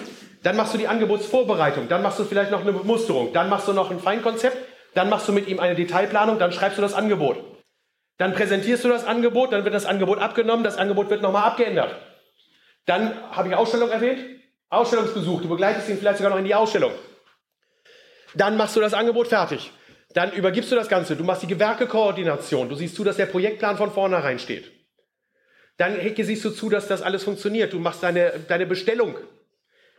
Dann 0.43 0.57
machst 0.57 0.75
du 0.75 0.79
die 0.79 0.89
Angebotsvorbereitung, 0.89 1.89
dann 1.89 2.03
machst 2.03 2.19
du 2.19 2.25
vielleicht 2.25 2.51
noch 2.51 2.63
eine 2.63 2.73
Bemusterung, 2.73 3.33
dann 3.33 3.49
machst 3.49 3.69
du 3.69 3.73
noch 3.73 3.91
ein 3.91 4.01
Feinkonzept, 4.01 4.57
dann 4.95 5.09
machst 5.09 5.29
du 5.29 5.33
mit 5.33 5.47
ihm 5.47 5.61
eine 5.61 5.75
Detailplanung, 5.75 6.39
dann 6.39 6.53
schreibst 6.53 6.79
du 6.79 6.83
das 6.83 6.95
Angebot. 6.95 7.37
Dann 8.19 8.33
präsentierst 8.33 8.85
du 8.85 8.89
das 8.89 9.05
Angebot, 9.05 9.53
dann 9.53 9.65
wird 9.65 9.75
das 9.75 9.87
Angebot 9.87 10.19
abgenommen, 10.19 10.65
das 10.65 10.79
Angebot 10.79 11.11
wird 11.11 11.23
nochmal 11.23 11.45
abgeändert. 11.45 11.95
Dann 12.87 13.15
habe 13.31 13.49
ich 13.49 13.55
Ausstellung 13.55 13.91
erwähnt, 13.91 14.42
Ausstellungsbesuch, 14.73 15.43
du 15.43 15.49
begleitest 15.49 15.89
ihn 15.91 15.99
vielleicht 15.99 16.17
sogar 16.17 16.31
noch 16.31 16.39
in 16.39 16.47
die 16.47 16.55
Ausstellung. 16.55 16.93
Dann 18.35 18.57
machst 18.57 18.75
du 18.75 18.81
das 18.81 18.95
Angebot 18.95 19.29
fertig. 19.29 19.71
Dann 20.15 20.33
übergibst 20.33 20.73
du 20.73 20.77
das 20.77 20.89
Ganze. 20.89 21.15
Du 21.15 21.25
machst 21.25 21.43
die 21.43 21.47
Gewerkekoordination. 21.47 22.71
Du 22.71 22.75
siehst 22.75 22.97
zu, 22.97 23.05
dass 23.05 23.17
der 23.17 23.27
Projektplan 23.27 23.77
von 23.77 23.93
vornherein 23.93 24.39
steht. 24.39 24.71
Dann 25.77 25.99
siehst 26.17 26.45
du 26.45 26.51
zu, 26.51 26.71
dass 26.71 26.89
das 26.89 27.03
alles 27.03 27.23
funktioniert. 27.23 27.75
Du 27.75 27.81
machst 27.81 28.03
deine, 28.03 28.41
deine 28.49 28.65
Bestellung. 28.65 29.17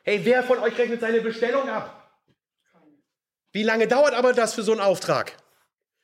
Hey, 0.03 0.21
wer 0.23 0.41
von 0.41 0.57
euch 0.57 0.75
rechnet 0.77 1.01
seine 1.01 1.21
Bestellung 1.21 1.69
ab? 1.69 2.11
Wie 3.51 3.63
lange 3.63 3.87
dauert 3.87 4.15
aber 4.15 4.33
das 4.33 4.55
für 4.55 4.63
so 4.63 4.71
einen 4.71 4.81
Auftrag? 4.81 5.33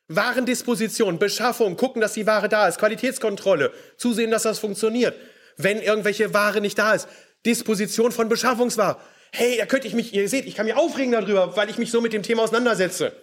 Warendisposition, 0.07 1.17
Beschaffung, 1.17 1.75
gucken, 1.75 2.01
dass 2.01 2.13
die 2.13 2.27
Ware 2.27 2.49
da 2.49 2.67
ist, 2.67 2.77
Qualitätskontrolle, 2.77 3.73
zusehen, 3.97 4.29
dass 4.29 4.43
das 4.43 4.59
funktioniert. 4.59 5.15
Wenn 5.57 5.81
irgendwelche 5.81 6.33
Ware 6.33 6.61
nicht 6.61 6.77
da 6.77 6.93
ist, 6.93 7.07
Disposition 7.45 8.11
von 8.11 8.29
Beschaffungsware. 8.29 8.97
Hey, 9.31 9.57
da 9.57 9.65
könnte 9.65 9.87
ich 9.87 9.93
mich, 9.93 10.13
ihr 10.13 10.27
seht, 10.27 10.45
ich 10.45 10.55
kann 10.55 10.65
mich 10.65 10.75
aufregen 10.75 11.11
darüber, 11.11 11.55
weil 11.55 11.69
ich 11.69 11.77
mich 11.77 11.91
so 11.91 12.01
mit 12.01 12.13
dem 12.13 12.23
Thema 12.23 12.43
auseinandersetze. 12.43 13.13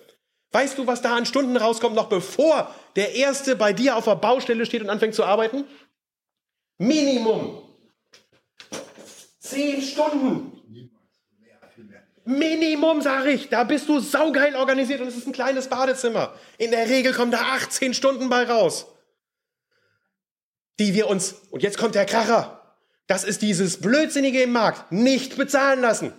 Weißt 0.52 0.78
du, 0.78 0.86
was 0.86 1.02
da 1.02 1.16
an 1.16 1.26
Stunden 1.26 1.56
rauskommt, 1.56 1.96
noch 1.96 2.08
bevor 2.08 2.74
der 2.94 3.14
Erste 3.14 3.56
bei 3.56 3.72
dir 3.72 3.96
auf 3.96 4.04
der 4.04 4.14
Baustelle 4.14 4.64
steht 4.64 4.82
und 4.82 4.90
anfängt 4.90 5.14
zu 5.14 5.24
arbeiten? 5.24 5.64
Minimum. 6.78 7.62
Zehn 9.38 9.82
Stunden. 9.82 10.52
Minimum, 12.24 13.02
sage 13.02 13.30
ich. 13.30 13.48
Da 13.48 13.62
bist 13.62 13.88
du 13.88 14.00
saugeil 14.00 14.56
organisiert 14.56 15.00
und 15.00 15.06
es 15.06 15.16
ist 15.16 15.28
ein 15.28 15.32
kleines 15.32 15.68
Badezimmer. 15.68 16.34
In 16.58 16.72
der 16.72 16.88
Regel 16.88 17.12
kommen 17.12 17.30
da 17.30 17.40
18 17.54 17.94
Stunden 17.94 18.28
bei 18.28 18.42
raus. 18.44 18.86
Die 20.80 20.92
wir 20.92 21.06
uns, 21.06 21.36
und 21.50 21.62
jetzt 21.62 21.78
kommt 21.78 21.94
der 21.94 22.04
Kracher, 22.04 22.55
das 23.06 23.24
ist 23.24 23.42
dieses 23.42 23.80
Blödsinnige 23.80 24.42
im 24.42 24.52
Markt, 24.52 24.90
nicht 24.92 25.36
bezahlen 25.36 25.80
lassen. 25.80 26.12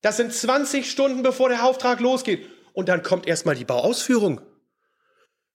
Das 0.00 0.16
sind 0.16 0.32
20 0.32 0.90
Stunden, 0.90 1.22
bevor 1.22 1.48
der 1.48 1.64
Auftrag 1.64 2.00
losgeht. 2.00 2.46
Und 2.72 2.88
dann 2.88 3.02
kommt 3.02 3.26
erstmal 3.26 3.56
die 3.56 3.64
Bauausführung. 3.64 4.40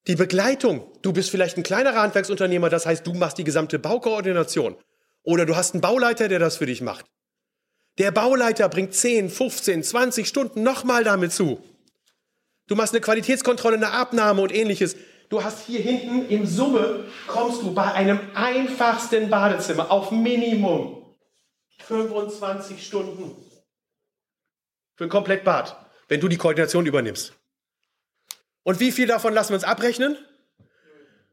Die 0.07 0.15
Begleitung. 0.15 0.91
Du 1.01 1.13
bist 1.13 1.29
vielleicht 1.29 1.57
ein 1.57 1.63
kleinerer 1.63 2.01
Handwerksunternehmer, 2.01 2.69
das 2.69 2.85
heißt, 2.85 3.07
du 3.07 3.13
machst 3.13 3.37
die 3.37 3.45
gesamte 3.45 3.79
Baukoordination. 3.79 4.75
Oder 5.23 5.45
du 5.45 5.55
hast 5.55 5.73
einen 5.73 5.81
Bauleiter, 5.81 6.27
der 6.27 6.39
das 6.39 6.57
für 6.57 6.65
dich 6.65 6.81
macht. 6.81 7.05
Der 7.97 8.11
Bauleiter 8.11 8.67
bringt 8.67 8.93
10, 8.93 9.29
15, 9.29 9.83
20 9.83 10.27
Stunden 10.27 10.63
nochmal 10.63 11.03
damit 11.03 11.31
zu. 11.31 11.63
Du 12.67 12.75
machst 12.75 12.93
eine 12.93 13.01
Qualitätskontrolle, 13.01 13.77
eine 13.77 13.91
Abnahme 13.91 14.41
und 14.41 14.53
ähnliches. 14.53 14.95
Du 15.33 15.43
hast 15.43 15.65
hier 15.65 15.79
hinten 15.79 16.29
im 16.29 16.45
Summe 16.45 17.05
kommst 17.25 17.63
du 17.63 17.73
bei 17.73 17.91
einem 17.91 18.19
einfachsten 18.35 19.31
Badezimmer 19.31 19.89
auf 19.89 20.11
Minimum 20.11 21.15
25 21.79 22.85
Stunden. 22.85 23.35
Für 24.95 25.05
ein 25.05 25.09
Komplettbad, 25.09 25.75
wenn 26.07 26.19
du 26.19 26.27
die 26.27 26.37
Koordination 26.37 26.85
übernimmst. 26.85 27.33
Und 28.61 28.79
wie 28.79 28.91
viel 28.91 29.07
davon 29.07 29.33
lassen 29.33 29.49
wir 29.49 29.55
uns 29.55 29.63
abrechnen? 29.63 30.19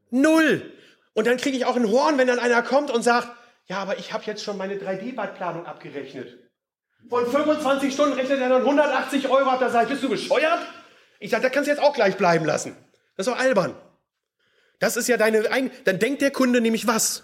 Null. 0.09 0.73
Und 1.13 1.27
dann 1.27 1.37
kriege 1.37 1.55
ich 1.55 1.65
auch 1.65 1.75
ein 1.75 1.87
Horn, 1.87 2.17
wenn 2.17 2.25
dann 2.25 2.39
einer 2.39 2.63
kommt 2.63 2.89
und 2.89 3.03
sagt, 3.03 3.27
ja, 3.67 3.77
aber 3.77 3.99
ich 3.99 4.13
habe 4.13 4.23
jetzt 4.25 4.43
schon 4.43 4.57
meine 4.57 4.77
3D-Badplanung 4.77 5.67
abgerechnet. 5.67 6.39
Von 7.07 7.29
25 7.29 7.93
Stunden 7.93 8.13
rechnet 8.13 8.39
er 8.39 8.49
dann 8.49 8.61
180 8.61 9.29
Euro 9.29 9.47
ab. 9.47 9.59
Da 9.59 9.69
sage 9.69 9.83
ich, 9.83 9.91
bist 9.91 10.03
du 10.03 10.09
bescheuert? 10.09 10.61
Ich 11.19 11.29
sage, 11.29 11.43
da 11.43 11.49
kannst 11.49 11.67
du 11.67 11.71
jetzt 11.71 11.83
auch 11.83 11.93
gleich 11.93 12.17
bleiben 12.17 12.45
lassen. 12.45 12.75
Das 13.15 13.27
ist 13.27 13.31
doch 13.31 13.39
albern. 13.39 13.75
Das 14.81 14.97
ist 14.97 15.07
ja 15.07 15.15
deine, 15.15 15.49
Ein 15.51 15.69
dann 15.85 15.99
denkt 15.99 16.23
der 16.23 16.31
Kunde 16.31 16.59
nämlich 16.59 16.87
was? 16.87 17.23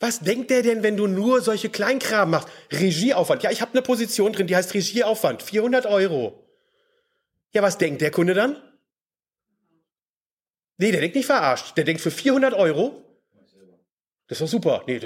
Was 0.00 0.20
denkt 0.20 0.50
der 0.50 0.62
denn, 0.62 0.82
wenn 0.82 0.96
du 0.96 1.06
nur 1.06 1.42
solche 1.42 1.68
Kleinkram 1.68 2.30
machst? 2.30 2.48
Regieaufwand. 2.72 3.42
Ja, 3.42 3.50
ich 3.50 3.60
habe 3.60 3.72
eine 3.72 3.82
Position 3.82 4.32
drin, 4.32 4.46
die 4.46 4.56
heißt 4.56 4.72
Regieaufwand. 4.72 5.42
400 5.42 5.84
Euro. 5.84 6.48
Ja, 7.52 7.62
was 7.62 7.76
denkt 7.76 8.00
der 8.00 8.10
Kunde 8.10 8.32
dann? 8.32 8.56
Nee, 10.78 10.92
der 10.92 11.02
denkt 11.02 11.14
nicht 11.14 11.26
verarscht. 11.26 11.76
Der 11.76 11.84
denkt 11.84 12.00
für 12.00 12.10
400 12.10 12.54
Euro. 12.54 13.04
Das 14.28 14.40
ist 14.40 14.46
doch 14.46 14.48
super. 14.48 14.84
Nee, 14.86 14.98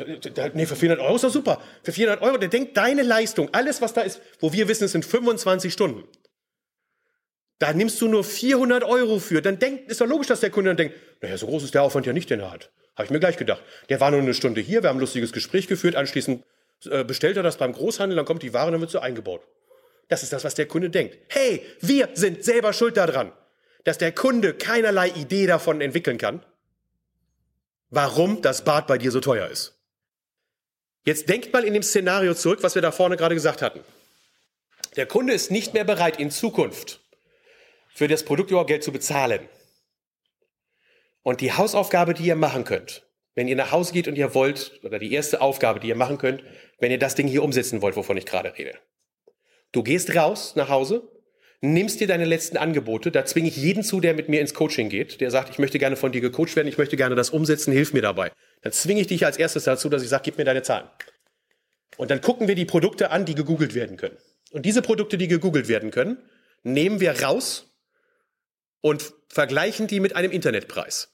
nee, 0.55 0.67
für 0.67 0.77
400 0.77 1.05
Euro 1.05 1.17
ist 1.17 1.25
doch 1.25 1.31
super. 1.31 1.61
Für 1.83 1.93
400 1.93 2.23
Euro, 2.23 2.39
der 2.39 2.49
denkt 2.49 2.77
deine 2.77 3.03
Leistung, 3.03 3.53
alles 3.53 3.83
was 3.83 3.93
da 3.93 4.03
ist, 4.03 4.21
wo 4.39 4.53
wir 4.53 4.69
wissen, 4.69 4.85
es 4.85 4.93
sind 4.93 5.05
25 5.05 5.73
Stunden. 5.73 6.05
Da 7.59 7.73
nimmst 7.73 8.01
du 8.01 8.09
nur 8.09 8.23
400 8.23 8.85
Euro 8.85 9.19
für. 9.19 9.41
Dann 9.41 9.59
denkt, 9.59 9.91
ist 9.91 10.01
doch 10.01 10.07
logisch, 10.07 10.27
dass 10.27 10.41
der 10.41 10.51
Kunde 10.51 10.71
dann 10.71 10.77
denkt, 10.77 10.95
naja, 11.23 11.39
so 11.39 11.47
groß 11.47 11.65
ist 11.65 11.75
der 11.75 11.83
Aufwand 11.83 12.07
ja 12.07 12.13
nicht, 12.13 12.29
den 12.29 12.41
er 12.41 12.51
hat. 12.51 12.71
Habe 12.95 13.05
ich 13.05 13.11
mir 13.11 13.21
gleich 13.21 13.37
gedacht. 13.37 13.63
Der 13.89 14.01
war 14.01 14.11
nur 14.11 14.21
eine 14.21 14.35
Stunde 14.35 14.61
hier, 14.61 14.83
wir 14.83 14.89
haben 14.89 14.97
ein 14.97 15.01
lustiges 15.01 15.33
Gespräch 15.33 15.67
geführt, 15.67 15.97
anschließend 15.97 16.45
äh, 16.91 17.05
bestellt 17.05 17.37
er 17.37 17.43
das 17.43 17.57
beim 17.57 17.73
Großhandel, 17.73 18.17
dann 18.17 18.27
kommt 18.27 18.43
die 18.43 18.53
Ware, 18.53 18.71
dann 18.71 18.81
wird 18.81 18.91
so 18.91 18.99
eingebaut. 18.99 19.43
Das 20.09 20.23
ist 20.23 20.33
das, 20.33 20.45
was 20.45 20.55
der 20.55 20.67
Kunde 20.67 20.91
denkt. 20.91 21.19
Hey, 21.29 21.63
wir 21.81 22.11
sind 22.15 22.45
selber 22.45 22.73
schuld 22.73 22.97
daran, 22.97 23.33
dass 23.85 23.99
der 23.99 24.13
Kunde 24.13 24.55
keinerlei 24.55 25.09
Idee 25.09 25.47
davon 25.47 25.81
entwickeln 25.81 26.19
kann, 26.19 26.45
warum 27.91 28.43
das 28.43 28.65
Bad 28.65 28.87
bei 28.87 28.99
dir 28.99 29.11
so 29.11 29.21
teuer 29.21 29.49
ist. 29.49 29.75
Jetzt 31.05 31.29
denkt 31.29 31.53
mal 31.53 31.65
in 31.65 31.75
dem 31.75 31.83
Szenario 31.83 32.35
zurück, 32.35 32.63
was 32.63 32.75
wir 32.75 32.83
da 32.83 32.93
vorne 32.93 33.17
gerade 33.17 33.35
gesagt 33.35 33.63
hatten. 33.63 33.81
Der 34.97 35.07
Kunde 35.07 35.33
ist 35.33 35.51
nicht 35.51 35.73
mehr 35.75 35.85
bereit, 35.85 36.19
in 36.19 36.31
Zukunft 36.31 37.01
für 37.97 38.09
das 38.09 38.25
Produkt 38.25 38.51
überhaupt 38.51 38.69
Geld 38.69 38.85
zu 38.85 38.93
bezahlen. 38.93 39.49
Und 41.23 41.41
die 41.41 41.53
Hausaufgabe, 41.53 42.13
die 42.13 42.25
ihr 42.25 42.37
machen 42.37 42.65
könnt, 42.65 43.07
wenn 43.35 43.49
ihr 43.49 43.57
nach 43.57 43.73
Hause 43.73 43.95
geht 43.95 44.07
und 44.07 44.19
ihr 44.19 44.35
wollt, 44.35 44.79
oder 44.85 44.99
die 44.99 45.15
erste 45.15 45.41
Aufgabe, 45.41 45.81
die 45.81 45.89
ihr 45.89 45.97
machen 45.97 46.19
könnt, 46.19 46.45
wenn 46.79 46.91
ihr 46.91 46.99
das 46.99 47.15
Ding 47.15 47.27
hier 47.27 47.43
umsetzen 47.43 47.81
wollt, 47.81 47.97
wovon 47.97 48.19
ich 48.19 48.27
gerade 48.27 48.53
rede. 48.59 48.75
Du 49.73 49.83
gehst 49.83 50.15
raus 50.15 50.57
nach 50.57 50.69
Hause, 50.69 51.11
nimmst 51.63 51.99
dir 51.99 52.07
deine 52.07 52.27
letzten 52.27 52.59
Angebote, 52.59 53.11
da 53.11 53.25
zwinge 53.25 53.49
ich 53.49 53.57
jeden 53.57 53.83
zu, 53.83 54.03
der 54.03 54.13
mit 54.13 54.29
mir 54.29 54.43
ins 54.43 54.53
Coaching 54.53 54.91
geht, 54.91 55.23
der 55.23 55.31
sagt, 55.31 55.49
ich 55.49 55.59
möchte 55.59 55.79
gerne 55.79 55.97
von 55.97 56.13
dir 56.13 56.21
gecoacht 56.21 56.55
werden, 56.55 56.69
ich 56.69 56.77
möchte 56.77 56.99
gerne 56.99 57.15
das 57.15 57.31
umsetzen, 57.31 57.73
hilf 57.73 57.95
mir 57.95 58.03
dabei. 58.03 58.31
Dann 58.61 58.73
zwinge 58.73 59.01
ich 59.01 59.07
dich 59.07 59.25
als 59.25 59.39
erstes 59.39 59.65
dazu, 59.65 59.89
dass 59.89 60.03
ich 60.03 60.11
sage, 60.11 60.25
gib 60.25 60.37
mir 60.37 60.45
deine 60.45 60.61
Zahlen. 60.61 60.91
Und 61.97 62.11
dann 62.11 62.21
gucken 62.21 62.47
wir 62.47 62.57
die 62.57 62.67
Produkte 62.67 63.11
an, 63.11 63.25
die 63.25 63.35
gegoogelt 63.35 63.75
werden 63.75 63.97
können. 63.97 64.19
Und 64.51 64.67
diese 64.67 64.83
Produkte, 64.83 65.17
die 65.17 65.29
gegoogelt 65.29 65.69
werden 65.69 65.91
können, 65.91 66.19
nehmen 66.63 67.01
wir 67.01 67.23
raus 67.23 67.73
und 68.87 69.15
vergleichen 69.29 69.89
die 69.89 69.99
mit 69.99 70.15
einem 70.15 70.31
Internetpreis. 70.31 71.09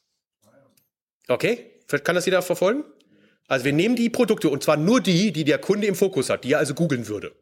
Okay? 1.26 1.80
Kann 2.04 2.14
das 2.14 2.26
jeder 2.26 2.42
verfolgen? 2.42 2.84
Also 3.48 3.64
wir 3.64 3.72
nehmen 3.72 3.96
die 3.96 4.10
Produkte 4.10 4.50
und 4.50 4.62
zwar 4.62 4.76
nur 4.76 5.00
die, 5.00 5.32
die 5.32 5.44
der 5.44 5.56
Kunde 5.56 5.86
im 5.86 5.94
Fokus 5.94 6.28
hat, 6.28 6.44
die 6.44 6.52
er 6.52 6.58
also 6.58 6.74
googeln 6.74 7.08
würde. 7.08 7.34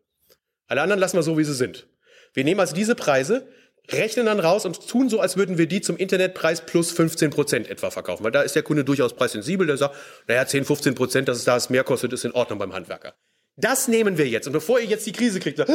Alle 0.68 0.82
anderen 0.82 1.00
lassen 1.00 1.16
wir 1.16 1.24
so, 1.24 1.36
wie 1.36 1.42
sie 1.42 1.54
sind. 1.54 1.88
Wir 2.32 2.44
nehmen 2.44 2.60
also 2.60 2.76
diese 2.76 2.94
Preise, 2.94 3.48
rechnen 3.88 4.26
dann 4.26 4.38
raus 4.38 4.66
und 4.66 4.86
tun 4.86 5.08
so, 5.08 5.18
als 5.18 5.36
würden 5.36 5.58
wir 5.58 5.66
die 5.66 5.80
zum 5.80 5.96
Internetpreis 5.96 6.60
plus 6.60 6.92
15 6.92 7.30
Prozent 7.30 7.68
etwa 7.68 7.90
verkaufen. 7.90 8.22
Weil 8.22 8.30
da 8.30 8.42
ist 8.42 8.54
der 8.54 8.62
Kunde 8.62 8.84
durchaus 8.84 9.16
preissensibel, 9.16 9.66
der 9.66 9.78
sagt, 9.78 9.96
naja, 10.28 10.46
10, 10.46 10.64
15 10.64 10.94
Prozent, 10.94 11.26
dass 11.26 11.38
es 11.38 11.44
da 11.44 11.58
mehr 11.70 11.82
kostet, 11.82 12.12
ist 12.12 12.24
in 12.24 12.30
Ordnung 12.30 12.60
beim 12.60 12.72
Handwerker. 12.72 13.16
Das 13.56 13.88
nehmen 13.88 14.16
wir 14.16 14.28
jetzt. 14.28 14.46
Und 14.46 14.52
bevor 14.52 14.78
ihr 14.78 14.86
jetzt 14.86 15.06
die 15.06 15.12
Krise 15.12 15.40
kriegt, 15.40 15.58
sagt, 15.58 15.72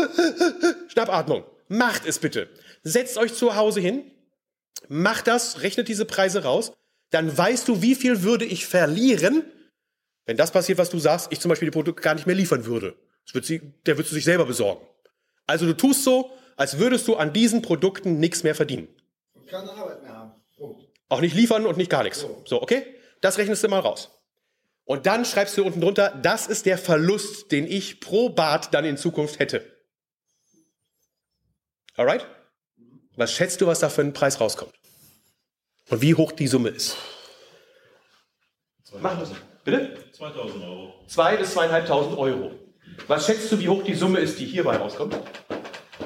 Schnappatmung, 0.88 1.44
macht 1.68 2.06
es 2.06 2.20
bitte. 2.20 2.48
Setzt 2.84 3.18
euch 3.18 3.34
zu 3.34 3.58
Hause 3.58 3.82
hin, 3.82 4.12
Mach 4.88 5.22
das, 5.22 5.62
rechnet 5.62 5.88
diese 5.88 6.06
Preise 6.06 6.44
raus, 6.44 6.74
dann 7.10 7.36
weißt 7.36 7.68
du, 7.68 7.82
wie 7.82 7.96
viel 7.96 8.24
würde 8.24 8.46
ich 8.46 8.66
verlieren, 8.66 9.44
wenn 10.26 10.38
das 10.38 10.52
passiert, 10.52 10.78
was 10.78 10.90
du 10.90 11.00
sagst, 11.00 11.32
ich 11.32 11.40
zum 11.40 11.50
Beispiel 11.50 11.68
die 11.68 11.74
Produkte 11.74 12.02
gar 12.02 12.16
nicht 12.16 12.28
mehr 12.28 12.36
liefern 12.36 12.66
würde. 12.66 12.96
Das 13.26 13.36
wird 13.36 13.46
sie, 13.46 13.60
der 13.86 13.98
würdest 13.98 14.12
du 14.12 14.16
sich 14.16 14.26
selber 14.26 14.46
besorgen. 14.46 14.86
Also 15.48 15.66
du 15.66 15.74
tust 15.74 16.04
so, 16.04 16.32
als 16.58 16.80
würdest 16.80 17.08
du 17.08 17.16
an 17.16 17.34
diesen 17.34 17.62
Produkten 17.62 18.20
nichts 18.20 18.44
mehr 18.44 18.56
verdienen. 18.56 18.88
Und 19.34 19.48
keine 19.48 19.72
Arbeit 19.72 20.02
mehr 20.02 20.14
haben. 20.14 20.32
Punkt. 20.58 20.88
Auch 21.10 21.22
nicht 21.22 21.36
liefern 21.36 21.66
und 21.66 21.78
nicht 21.78 21.92
gar 21.92 22.04
nichts. 22.04 22.26
So, 22.46 22.62
okay? 22.62 22.86
Das 23.22 23.38
rechnest 23.38 23.64
du 23.64 23.68
mal 23.68 23.80
raus. 23.80 24.12
Und 24.86 25.06
dann 25.06 25.26
schreibst 25.26 25.58
du 25.58 25.66
unten 25.66 25.82
drunter, 25.82 26.18
das 26.22 26.48
ist 26.48 26.66
der 26.66 26.78
Verlust, 26.78 27.52
den 27.52 27.68
ich 27.68 28.00
pro 28.00 28.30
Bad 28.30 28.74
dann 28.74 28.86
in 28.86 28.98
Zukunft 28.98 29.40
hätte. 29.40 29.66
Alright? 31.96 32.28
Was 33.18 33.32
schätzt 33.32 33.62
du, 33.62 33.68
was 33.68 33.80
da 33.80 33.90
für 33.90 34.02
ein 34.02 34.14
Preis 34.14 34.42
rauskommt? 34.42 34.74
Und 35.90 36.02
wie 36.02 36.16
hoch 36.16 36.32
die 36.34 36.48
Summe 36.48 36.70
ist? 36.70 36.98
Machen 39.00 39.20
wir 39.20 39.38
Bitte? 39.64 40.12
2000 40.12 40.64
Euro. 40.64 40.94
2.000 41.10 41.38
bis 41.38 41.58
2.500 41.58 42.18
Euro. 42.18 42.52
Was 43.08 43.26
schätzt 43.26 43.52
du, 43.52 43.60
wie 43.60 43.68
hoch 43.68 43.84
die 43.84 43.94
Summe 43.94 44.20
ist, 44.20 44.40
die 44.40 44.46
hierbei 44.46 44.78
rauskommt? 44.78 45.18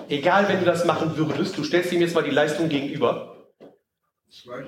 Egal, 0.07 0.47
wenn 0.47 0.59
du 0.59 0.65
das 0.65 0.85
machen 0.85 1.15
würdest, 1.17 1.57
du 1.57 1.63
stellst 1.63 1.91
ihm 1.91 2.01
jetzt 2.01 2.15
mal 2.15 2.23
die 2.23 2.31
Leistung 2.31 2.69
gegenüber. 2.69 3.47
Zwei, 4.31 4.65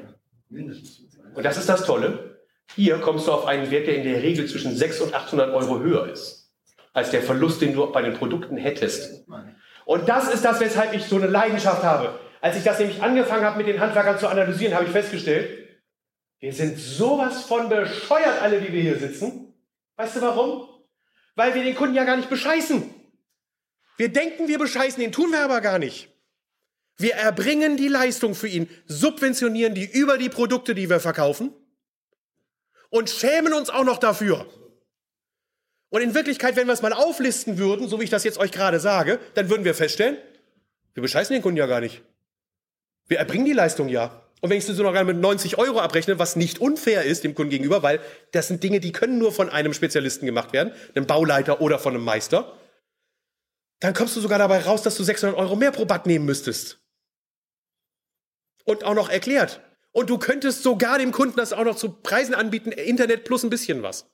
mindestens. 0.50 1.18
Und 1.34 1.44
das 1.44 1.58
ist 1.58 1.70
das 1.70 1.86
Tolle. 1.86 2.42
Hier 2.76 3.00
kommst 3.00 3.28
du 3.28 3.32
auf 3.32 3.46
einen 3.46 3.72
Wert, 3.72 3.88
der 3.88 3.96
in 3.96 4.04
der 4.04 4.22
Regel 4.22 4.48
zwischen 4.48 4.76
600 4.76 5.14
und 5.14 5.16
800 5.16 5.54
Euro 5.54 5.80
höher 5.80 6.12
ist, 6.12 6.52
als 6.94 7.12
der 7.12 7.22
Verlust, 7.22 7.62
den 7.62 7.74
du 7.74 7.92
bei 7.92 8.02
den 8.02 8.14
Produkten 8.14 8.58
hättest. 8.58 9.26
Und 9.86 10.10
das 10.10 10.34
ist 10.34 10.44
das, 10.44 10.60
weshalb 10.60 10.94
ich 10.94 11.06
so 11.06 11.16
eine 11.16 11.28
Leidenschaft 11.28 11.84
habe. 11.84 12.20
Als 12.42 12.58
ich 12.58 12.64
das 12.64 12.80
nämlich 12.80 13.02
angefangen 13.02 13.46
habe, 13.46 13.58
mit 13.58 13.68
den 13.68 13.80
Handwerkern 13.80 14.20
zu 14.20 14.28
analysieren, 14.28 14.74
habe 14.74 14.86
ich 14.86 14.92
festgestellt, 14.92 15.70
wir 16.40 16.52
sind 16.52 16.78
sowas 16.80 17.44
von 17.44 17.70
bescheuert, 17.70 18.42
alle, 18.42 18.60
die 18.60 18.74
wir 18.74 18.82
hier 18.82 18.98
sitzen. 18.98 19.54
Weißt 19.96 20.16
du 20.16 20.22
warum? 20.22 20.68
Weil 21.36 21.54
wir 21.54 21.64
den 21.64 21.76
Kunden 21.76 21.94
ja 21.94 22.04
gar 22.04 22.18
nicht 22.18 22.30
bescheißen. 22.30 22.94
Wir 23.98 24.10
denken, 24.10 24.48
wir 24.48 24.58
bescheißen 24.58 25.00
den, 25.00 25.12
tun 25.12 25.32
wir 25.32 25.42
aber 25.42 25.62
gar 25.62 25.78
nicht. 25.78 26.10
Wir 26.98 27.14
erbringen 27.14 27.78
die 27.78 27.88
Leistung 27.88 28.34
für 28.34 28.48
ihn, 28.48 28.68
subventionieren 28.88 29.76
die 29.76 29.86
über 29.86 30.18
die 30.18 30.30
Produkte, 30.30 30.74
die 30.74 30.90
wir 30.90 31.00
verkaufen 31.00 31.54
und 32.90 33.10
schämen 33.10 33.54
uns 33.54 33.70
auch 33.70 33.84
noch 33.84 33.98
dafür. 33.98 34.46
Und 35.90 36.02
in 36.02 36.14
Wirklichkeit, 36.14 36.56
wenn 36.56 36.68
wir 36.68 36.74
es 36.74 36.82
mal 36.82 36.94
auflisten 36.94 37.58
würden, 37.58 37.88
so 37.88 38.00
wie 38.00 38.04
ich 38.04 38.10
das 38.10 38.24
jetzt 38.24 38.38
euch 38.38 38.52
gerade 38.52 38.80
sage, 38.80 39.20
dann 39.34 39.50
würden 39.50 39.66
wir 39.66 39.74
feststellen, 39.74 40.18
wir 40.94 41.02
bescheißen 41.02 41.34
den 41.34 41.42
Kunden 41.42 41.58
ja 41.58 41.68
gar 41.68 41.82
nicht. 41.82 42.02
Wir 43.08 43.20
erbringen 43.20 43.46
die 43.46 43.54
Leistung 43.54 43.90
ja. 43.90 44.22
Und 44.42 44.50
wenn 44.50 44.58
ich 44.58 44.66
sie 44.66 44.74
so 44.74 44.82
noch 44.84 45.04
mit 45.04 45.18
90 45.18 45.58
Euro 45.60 45.80
abrechne, 45.80 46.18
was 46.18 46.36
nicht 46.36 46.60
unfair 46.60 47.04
ist 47.04 47.24
dem 47.24 47.36
Kunden 47.36 47.52
gegenüber, 47.52 47.84
weil 47.84 48.00
das 48.32 48.48
sind 48.48 48.64
Dinge, 48.64 48.80
die 48.80 48.92
können 48.92 49.20
nur 49.20 49.32
von 49.32 49.50
einem 49.50 49.74
Spezialisten 49.74 50.26
gemacht 50.26 50.52
werden, 50.52 50.74
einem 50.96 51.06
Bauleiter 51.06 51.62
oder 51.62 51.78
von 51.78 51.94
einem 51.94 52.04
Meister, 52.04 52.58
dann 53.82 53.94
kommst 53.94 54.16
du 54.16 54.22
sogar 54.22 54.40
dabei 54.40 54.60
raus, 54.60 54.82
dass 54.82 54.96
du 54.96 55.04
600 55.04 55.38
Euro 55.38 55.56
mehr 55.56 55.72
pro 55.72 55.86
Bad 55.86 56.08
nehmen 56.08 56.26
müsstest. 56.26 56.80
Und 58.64 58.84
auch 58.84 58.96
noch 58.96 59.10
erklärt. 59.10 59.62
Und 59.92 60.10
du 60.10 60.18
könntest 60.18 60.64
sogar 60.64 60.98
dem 60.98 61.12
Kunden 61.12 61.38
das 61.38 61.54
auch 61.54 61.64
noch 61.64 61.76
zu 61.76 61.90
Preisen 61.92 62.34
anbieten, 62.34 62.72
Internet 62.72 63.26
plus 63.26 63.44
ein 63.44 63.50
bisschen 63.50 63.84
was. 63.84 64.10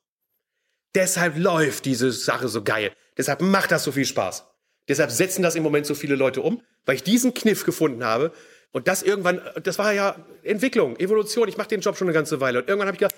Deshalb 0.96 1.38
läuft 1.38 1.86
diese 1.86 2.12
Sache 2.12 2.48
so 2.48 2.64
geil. 2.64 2.92
Deshalb 3.18 3.42
macht 3.42 3.72
das 3.72 3.84
so 3.84 3.92
viel 3.92 4.06
Spaß. 4.06 4.46
Deshalb 4.88 5.12
setzen 5.12 5.44
das 5.44 5.56
im 5.56 5.64
Moment 5.64 5.86
so 5.86 5.96
viele 5.96 6.16
Leute 6.16 6.42
um, 6.42 6.62
weil 6.86 6.96
ich 6.96 7.04
diesen 7.04 7.34
Kniff 7.34 7.66
gefunden 7.66 8.04
habe, 8.04 8.32
und 8.72 8.88
das 8.88 9.04
irgendwann, 9.04 9.42
das 9.64 9.80
war 9.80 9.94
ja 9.94 10.16
Entwicklung, 10.44 10.98
Evolution. 10.98 11.48
Ich 11.48 11.58
mache 11.58 11.70
den 11.70 11.82
Job 11.82 11.98
schon 11.98 12.08
eine 12.08 12.14
ganze 12.14 12.40
Weile. 12.42 12.60
Und 12.60 12.68
irgendwann 12.68 12.88
habe 12.88 12.96
ich 12.96 13.00
gedacht, 13.00 13.16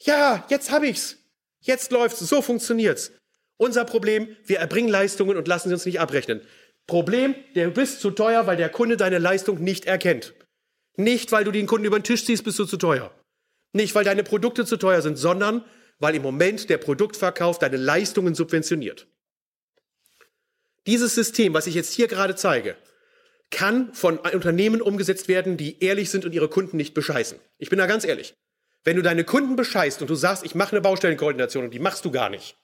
ja, 0.00 0.44
jetzt 0.48 0.70
habe 0.70 0.88
ich's. 0.88 1.18
Jetzt 1.60 1.90
läuft's. 1.92 2.20
So 2.20 2.42
funktioniert's. 2.42 3.12
Unser 3.56 3.84
Problem, 3.84 4.28
wir 4.44 4.58
erbringen 4.58 4.90
Leistungen 4.90 5.36
und 5.36 5.48
lassen 5.48 5.68
sie 5.68 5.74
uns 5.74 5.86
nicht 5.86 6.00
abrechnen. 6.00 6.40
Problem, 6.86 7.34
der 7.54 7.68
bist 7.68 8.00
zu 8.00 8.10
teuer, 8.10 8.46
weil 8.46 8.56
der 8.56 8.68
Kunde 8.68 8.96
deine 8.96 9.18
Leistung 9.18 9.62
nicht 9.62 9.86
erkennt. 9.86 10.34
Nicht, 10.96 11.32
weil 11.32 11.44
du 11.44 11.50
den 11.50 11.66
Kunden 11.66 11.86
über 11.86 11.98
den 11.98 12.04
Tisch 12.04 12.24
ziehst, 12.24 12.44
bist 12.44 12.58
du 12.58 12.64
zu 12.64 12.76
teuer. 12.76 13.12
Nicht, 13.72 13.94
weil 13.94 14.04
deine 14.04 14.22
Produkte 14.22 14.64
zu 14.64 14.76
teuer 14.76 15.02
sind, 15.02 15.16
sondern 15.16 15.64
weil 15.98 16.14
im 16.14 16.22
Moment 16.22 16.68
der 16.70 16.78
Produktverkauf 16.78 17.58
deine 17.58 17.76
Leistungen 17.76 18.34
subventioniert. 18.34 19.06
Dieses 20.86 21.14
System, 21.14 21.54
was 21.54 21.66
ich 21.66 21.74
jetzt 21.74 21.92
hier 21.92 22.06
gerade 22.06 22.36
zeige, 22.36 22.76
kann 23.50 23.92
von 23.94 24.18
Unternehmen 24.18 24.82
umgesetzt 24.82 25.28
werden, 25.28 25.56
die 25.56 25.82
ehrlich 25.82 26.10
sind 26.10 26.24
und 26.24 26.32
ihre 26.32 26.48
Kunden 26.48 26.76
nicht 26.76 26.94
bescheißen. 26.94 27.38
Ich 27.58 27.70
bin 27.70 27.78
da 27.78 27.86
ganz 27.86 28.04
ehrlich. 28.04 28.34
Wenn 28.84 28.96
du 28.96 29.02
deine 29.02 29.24
Kunden 29.24 29.56
bescheißt 29.56 30.00
und 30.00 30.10
du 30.10 30.14
sagst, 30.14 30.44
ich 30.44 30.54
mache 30.54 30.72
eine 30.72 30.80
Baustellenkoordination 30.80 31.64
und 31.64 31.74
die 31.74 31.78
machst 31.78 32.04
du 32.04 32.10
gar 32.10 32.30
nicht, 32.30 32.56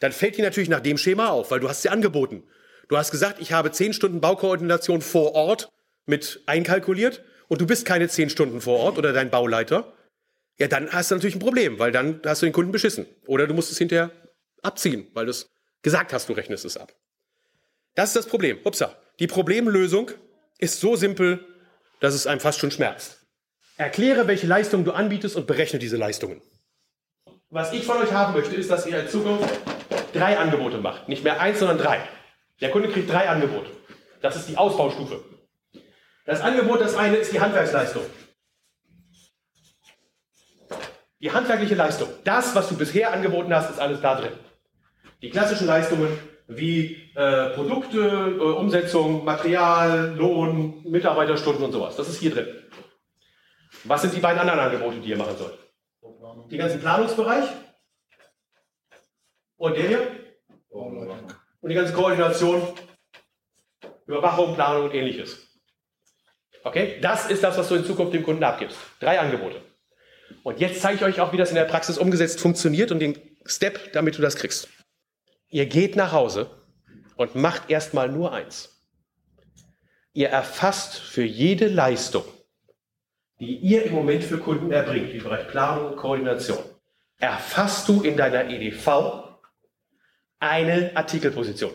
dann 0.00 0.12
fällt 0.12 0.36
die 0.36 0.42
natürlich 0.42 0.68
nach 0.68 0.80
dem 0.80 0.98
Schema 0.98 1.28
auf, 1.28 1.50
weil 1.50 1.60
du 1.60 1.68
hast 1.68 1.82
sie 1.82 1.88
angeboten. 1.88 2.44
Du 2.88 2.96
hast 2.96 3.10
gesagt, 3.10 3.40
ich 3.40 3.52
habe 3.52 3.72
zehn 3.72 3.92
Stunden 3.92 4.20
Baukoordination 4.20 5.02
vor 5.02 5.34
Ort 5.34 5.68
mit 6.06 6.42
einkalkuliert 6.46 7.22
und 7.48 7.60
du 7.60 7.66
bist 7.66 7.84
keine 7.84 8.08
zehn 8.08 8.30
Stunden 8.30 8.60
vor 8.60 8.78
Ort 8.78 8.98
oder 8.98 9.12
dein 9.12 9.30
Bauleiter. 9.30 9.92
Ja, 10.58 10.68
dann 10.68 10.90
hast 10.92 11.10
du 11.10 11.14
natürlich 11.14 11.36
ein 11.36 11.40
Problem, 11.40 11.78
weil 11.78 11.92
dann 11.92 12.20
hast 12.24 12.42
du 12.42 12.46
den 12.46 12.52
Kunden 12.52 12.72
beschissen. 12.72 13.06
Oder 13.26 13.46
du 13.46 13.54
musst 13.54 13.70
es 13.70 13.78
hinterher 13.78 14.10
abziehen, 14.62 15.08
weil 15.14 15.26
du 15.26 15.30
es 15.30 15.50
gesagt 15.82 16.12
hast, 16.12 16.28
du 16.28 16.32
rechnest 16.32 16.64
es 16.64 16.76
ab. 16.76 16.94
Das 17.94 18.10
ist 18.10 18.16
das 18.16 18.26
Problem. 18.26 18.58
Upsa. 18.64 18.96
Die 19.18 19.26
Problemlösung 19.26 20.12
ist 20.58 20.80
so 20.80 20.94
simpel, 20.94 21.44
dass 22.00 22.14
es 22.14 22.26
einem 22.26 22.40
fast 22.40 22.60
schon 22.60 22.70
schmerzt. 22.70 23.26
Erkläre, 23.76 24.28
welche 24.28 24.46
Leistungen 24.46 24.84
du 24.84 24.92
anbietest 24.92 25.34
und 25.36 25.46
berechne 25.46 25.80
diese 25.80 25.96
Leistungen. 25.96 26.40
Was 27.50 27.72
ich 27.72 27.84
von 27.84 27.96
euch 27.98 28.12
haben 28.12 28.34
möchte, 28.34 28.54
ist, 28.54 28.70
dass 28.70 28.86
ihr 28.86 29.00
in 29.00 29.08
Zukunft 29.08 29.48
drei 30.12 30.38
Angebote 30.38 30.78
macht. 30.78 31.08
Nicht 31.08 31.24
mehr 31.24 31.40
eins, 31.40 31.58
sondern 31.58 31.78
drei. 31.78 32.06
Der 32.60 32.70
Kunde 32.70 32.90
kriegt 32.90 33.10
drei 33.10 33.28
Angebote. 33.28 33.70
Das 34.20 34.36
ist 34.36 34.48
die 34.48 34.56
Ausbaustufe. 34.56 35.24
Das 36.24 36.40
Angebot, 36.40 36.80
das 36.80 36.94
eine 36.94 37.16
ist 37.16 37.32
die 37.32 37.40
Handwerksleistung. 37.40 38.02
Die 41.20 41.32
handwerkliche 41.32 41.74
Leistung. 41.74 42.08
Das, 42.22 42.54
was 42.54 42.68
du 42.68 42.76
bisher 42.76 43.12
angeboten 43.12 43.52
hast, 43.52 43.70
ist 43.70 43.80
alles 43.80 44.00
da 44.00 44.20
drin. 44.20 44.32
Die 45.22 45.30
klassischen 45.30 45.66
Leistungen 45.66 46.16
wie 46.48 47.12
äh, 47.14 47.50
Produkte, 47.50 47.98
äh, 47.98 48.42
Umsetzung, 48.42 49.24
Material, 49.24 50.14
Lohn, 50.16 50.82
Mitarbeiterstunden 50.84 51.62
und 51.62 51.72
sowas. 51.72 51.94
Das 51.96 52.08
ist 52.08 52.18
hier 52.18 52.30
drin. 52.30 52.48
Was 53.84 54.02
sind 54.02 54.14
die 54.14 54.20
beiden 54.20 54.40
anderen 54.40 54.58
Angebote, 54.58 54.98
die 54.98 55.10
ihr 55.10 55.16
machen 55.16 55.36
sollt? 55.36 55.58
Die 56.50 56.56
ganzen 56.56 56.80
Planungsbereich 56.80 57.44
und 59.56 59.76
der 59.76 59.88
hier? 59.88 60.06
Und 60.70 61.68
die 61.68 61.74
ganze 61.74 61.92
Koordination, 61.92 62.62
Überwachung, 64.06 64.54
Planung 64.54 64.84
und 64.84 64.94
ähnliches. 64.94 65.46
Okay, 66.64 66.98
das 67.00 67.30
ist 67.30 67.42
das, 67.44 67.58
was 67.58 67.68
du 67.68 67.76
in 67.76 67.84
Zukunft 67.84 68.14
dem 68.14 68.22
Kunden 68.22 68.42
abgibst. 68.42 68.78
Drei 69.00 69.20
Angebote. 69.20 69.60
Und 70.42 70.60
jetzt 70.60 70.80
zeige 70.80 70.96
ich 70.96 71.04
euch 71.04 71.20
auch, 71.20 71.32
wie 71.32 71.36
das 71.36 71.50
in 71.50 71.56
der 71.56 71.64
Praxis 71.64 71.98
umgesetzt 71.98 72.40
funktioniert 72.40 72.90
und 72.90 73.00
den 73.00 73.18
Step, 73.44 73.92
damit 73.92 74.16
du 74.16 74.22
das 74.22 74.36
kriegst. 74.36 74.68
Ihr 75.50 75.66
geht 75.66 75.96
nach 75.96 76.12
Hause 76.12 76.50
und 77.16 77.34
macht 77.34 77.70
erstmal 77.70 78.08
nur 78.08 78.32
eins. 78.32 78.78
Ihr 80.12 80.28
erfasst 80.28 80.98
für 80.98 81.24
jede 81.24 81.68
Leistung, 81.68 82.24
die 83.40 83.56
ihr 83.56 83.84
im 83.84 83.94
Moment 83.94 84.24
für 84.24 84.38
Kunden 84.38 84.72
erbringt, 84.72 85.12
wie 85.12 85.18
Bereich 85.18 85.48
Planung 85.48 85.92
und 85.92 85.96
Koordination, 85.96 86.58
erfasst 87.18 87.88
du 87.88 88.02
in 88.02 88.16
deiner 88.16 88.48
EDV 88.50 88.88
eine 90.40 90.92
Artikelposition. 90.94 91.72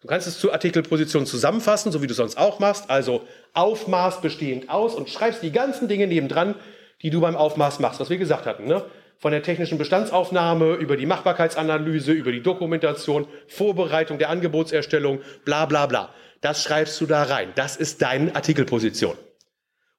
Du 0.00 0.08
kannst 0.08 0.26
es 0.26 0.38
zur 0.38 0.52
Artikelposition 0.52 1.24
zusammenfassen, 1.24 1.90
so 1.90 2.02
wie 2.02 2.06
du 2.06 2.14
sonst 2.14 2.36
auch 2.36 2.58
machst, 2.60 2.90
also 2.90 3.26
Aufmaß 3.54 4.20
bestehend 4.20 4.68
aus 4.68 4.94
und 4.94 5.08
schreibst 5.08 5.42
die 5.42 5.52
ganzen 5.52 5.88
Dinge 5.88 6.06
nebendran, 6.06 6.56
die 7.02 7.10
du 7.10 7.20
beim 7.20 7.36
Aufmaß 7.36 7.78
machst, 7.78 8.00
was 8.00 8.10
wir 8.10 8.18
gesagt 8.18 8.46
hatten. 8.46 8.66
Ne? 8.66 8.84
Von 9.18 9.32
der 9.32 9.42
technischen 9.42 9.78
Bestandsaufnahme 9.78 10.74
über 10.74 10.96
die 10.96 11.06
Machbarkeitsanalyse, 11.06 12.12
über 12.12 12.32
die 12.32 12.42
Dokumentation, 12.42 13.26
Vorbereitung 13.46 14.18
der 14.18 14.30
Angebotserstellung, 14.30 15.20
bla 15.44 15.66
bla 15.66 15.86
bla. 15.86 16.14
Das 16.40 16.62
schreibst 16.62 17.00
du 17.00 17.06
da 17.06 17.22
rein. 17.22 17.52
Das 17.54 17.76
ist 17.76 18.02
deine 18.02 18.34
Artikelposition. 18.36 19.16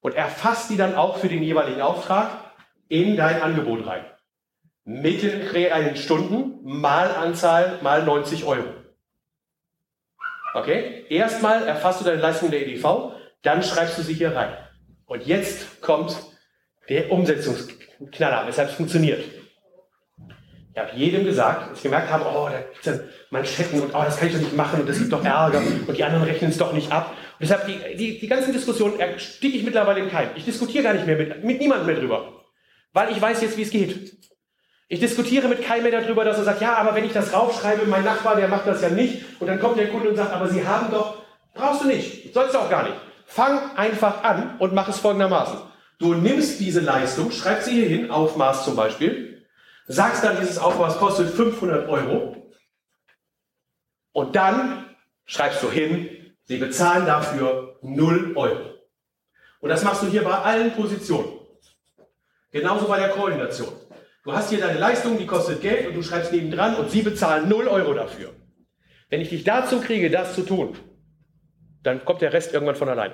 Und 0.01 0.15
erfasst 0.15 0.69
die 0.69 0.77
dann 0.77 0.93
auch 0.93 1.17
für 1.17 1.27
den 1.27 1.41
jeweiligen 1.41 1.81
Auftrag 1.81 2.29
in 2.88 3.17
dein 3.17 3.41
Angebot 3.41 3.88
rein. 3.88 4.05
Mit 4.84 5.24
den 5.24 5.41
reellen 5.48 5.95
Stunden 5.95 6.60
mal 6.62 7.10
Anzahl 7.15 7.79
mal 7.81 8.03
90 8.03 8.43
Euro. 8.43 8.67
Okay? 10.53 11.05
Erstmal 11.10 11.67
erfasst 11.67 12.01
du 12.01 12.05
deine 12.05 12.22
Leistung 12.22 12.51
der 12.51 12.62
EDV, 12.67 13.13
dann 13.41 13.63
schreibst 13.63 13.98
du 13.98 14.03
sie 14.03 14.13
hier 14.13 14.36
rein. 14.36 14.55
Und 15.05 15.25
jetzt 15.25 15.81
kommt 15.81 16.15
der 16.89 17.12
Umsetzungsknaller, 18.00 18.48
weshalb 18.48 18.70
es 18.70 18.75
funktioniert. 18.75 19.24
Ich 20.74 20.82
habe 20.82 20.92
jedem 20.96 21.24
gesagt, 21.24 21.72
dass 21.72 21.78
ich 21.78 21.84
gemerkt 21.84 22.12
habe, 22.12 22.25
oh, 22.25 22.50
da 22.52 22.60
gibt 22.60 22.86
es 22.86 23.00
Manschetten 23.30 23.80
und 23.80 23.96
oh, 23.96 24.04
das 24.04 24.18
kann 24.18 24.28
ich 24.28 24.34
doch 24.34 24.42
nicht 24.42 24.56
machen 24.56 24.82
und 24.82 24.90
das 24.90 25.00
gibt 25.00 25.14
doch 25.14 25.24
Ärger 25.24 25.62
und 25.88 25.98
die 25.98 26.04
anderen 26.04 26.25
rechnen 26.25 26.52
es 26.52 26.58
doch 26.58 26.74
nicht 26.74 26.92
ab. 26.92 27.12
Und 27.40 27.42
deshalb, 27.42 27.66
die, 27.66 27.96
die, 27.96 28.20
die 28.20 28.28
ganzen 28.28 28.52
Diskussionen 28.52 29.00
ersticke 29.00 29.58
ich 29.58 29.64
mittlerweile 29.64 30.02
im 30.02 30.10
Keim. 30.10 30.30
Ich 30.36 30.44
diskutiere 30.44 30.84
gar 30.84 30.94
nicht 30.94 31.06
mehr 31.06 31.16
mit, 31.16 31.44
mit 31.44 31.60
niemandem 31.60 31.88
mehr 31.88 31.96
drüber. 31.96 32.44
Weil 32.92 33.12
ich 33.12 33.22
weiß 33.22 33.42
jetzt, 33.42 33.58
wie 33.58 33.62
es 33.62 33.70
geht. 33.70 34.18
Ich 34.88 35.00
diskutiere 35.00 35.48
mit 35.48 35.64
keinem 35.64 35.84
mehr 35.84 36.01
darüber, 36.01 36.25
dass 36.25 36.38
er 36.38 36.44
sagt, 36.44 36.62
ja, 36.62 36.75
aber 36.75 36.94
wenn 36.94 37.05
ich 37.05 37.14
das 37.14 37.34
raufschreibe, 37.34 37.86
mein 37.86 38.03
Nachbar, 38.03 38.36
der 38.36 38.50
macht 38.50 38.68
das 38.68 38.81
ja 38.81 38.90
nicht. 38.90 39.24
Und 39.40 39.48
dann 39.48 39.60
kommt 39.60 39.79
der 39.79 39.90
Kunde 39.90 40.10
und 40.10 40.16
sagt, 40.18 40.34
aber 40.34 40.50
Sie 40.50 40.66
haben 40.66 40.92
doch, 40.92 41.24
brauchst 41.53 41.84
du 41.84 41.88
nicht, 41.88 42.34
sollst 42.34 42.53
du 42.53 42.60
auch 42.60 42.70
gar 42.70 42.84
nicht. 42.84 42.96
Fang 43.25 43.75
einfach 43.75 44.24
an 44.24 44.55
und 44.60 44.74
mach 44.74 44.88
es 44.90 45.00
folgendermaßen. 45.00 45.58
Du 45.98 46.14
nimmst 46.14 46.60
diese 46.60 46.81
Leistung, 46.81 47.31
schreibst 47.31 47.68
sie 47.68 47.74
hier 47.74 47.88
hin, 47.88 48.12
Aufmaß 48.12 48.66
zum 48.66 48.75
Beispiel, 48.75 49.46
sagst 49.88 50.24
dann, 50.24 50.40
dieses 50.40 50.58
Aufmaß 50.58 50.98
kostet 50.98 51.29
500 51.29 51.88
Euro 51.88 52.51
und 54.12 54.36
dann 54.36 54.96
schreibst 55.25 55.64
du 55.64 55.72
hin, 55.72 56.36
sie 56.44 56.58
bezahlen 56.58 57.05
dafür 57.05 57.79
0 57.81 58.36
Euro. 58.36 58.75
Und 59.62 59.70
das 59.70 59.84
machst 59.84 60.03
du 60.03 60.08
hier 60.08 60.24
bei 60.24 60.38
allen 60.38 60.74
Positionen. 60.74 61.40
Genauso 62.51 62.88
bei 62.88 63.00
der 63.00 63.10
Koordination. 63.10 63.74
Du 64.24 64.34
hast 64.34 64.50
hier 64.50 64.60
deine 64.60 64.79
Leistung, 64.79 65.18
die 65.18 65.25
kostet 65.25 65.62
Geld 65.62 65.88
und 65.88 65.96
du 65.96 66.03
schreibst 66.03 66.31
nebendran 66.31 66.75
und 66.75 66.90
sie 66.90 67.01
bezahlen 67.01 67.48
0 67.48 67.68
Euro 67.68 67.94
dafür. 67.94 68.34
Wenn 69.10 69.22
ich 69.22 69.29
dich 69.29 69.44
dazu 69.44 69.81
kriege, 69.81 70.10
das 70.10 70.36
zu 70.36 70.42
tun, 70.42 70.77
dann 71.84 72.03
kommt 72.05 72.22
der 72.22 72.34
Rest 72.34 72.53
irgendwann 72.53 72.75
von 72.75 72.90
allein. 72.90 73.14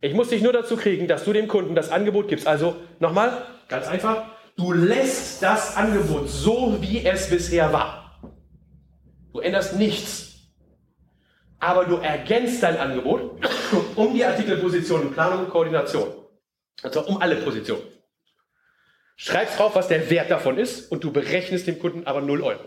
Ich 0.00 0.14
muss 0.14 0.28
dich 0.28 0.42
nur 0.42 0.52
dazu 0.52 0.76
kriegen, 0.76 1.08
dass 1.08 1.24
du 1.24 1.32
dem 1.32 1.46
Kunden 1.46 1.74
das 1.74 1.90
Angebot 1.90 2.28
gibst. 2.28 2.46
Also 2.46 2.76
nochmal, 3.00 3.46
ganz 3.68 3.86
einfach, 3.86 4.24
du 4.56 4.72
lässt 4.72 5.42
das 5.42 5.76
Angebot 5.76 6.28
so, 6.28 6.78
wie 6.80 7.04
es 7.04 7.28
bisher 7.28 7.72
war. 7.72 8.20
Du 9.32 9.40
änderst 9.40 9.76
nichts. 9.76 10.28
Aber 11.58 11.84
du 11.84 11.96
ergänzt 11.96 12.62
dein 12.62 12.78
Angebot 12.78 13.38
um 13.96 14.14
die 14.14 14.24
Artikelpositionen 14.24 15.12
Planung 15.12 15.44
und 15.44 15.50
Koordination. 15.50 16.08
Also 16.82 17.06
um 17.06 17.20
alle 17.20 17.36
Positionen. 17.36 17.82
Schreibst 19.16 19.58
drauf, 19.58 19.74
was 19.74 19.88
der 19.88 20.08
Wert 20.08 20.30
davon 20.30 20.56
ist 20.56 20.90
und 20.90 21.04
du 21.04 21.12
berechnest 21.12 21.66
dem 21.66 21.78
Kunden 21.78 22.06
aber 22.06 22.22
0 22.22 22.42
Euro. 22.42 22.64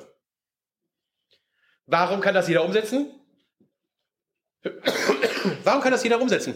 Warum 1.88 2.22
kann 2.22 2.36
das 2.36 2.48
jeder 2.48 2.64
umsetzen? 2.64 3.08
Warum 5.64 5.82
kann 5.82 5.92
das 5.92 6.04
jeder 6.04 6.22
umsetzen? 6.22 6.56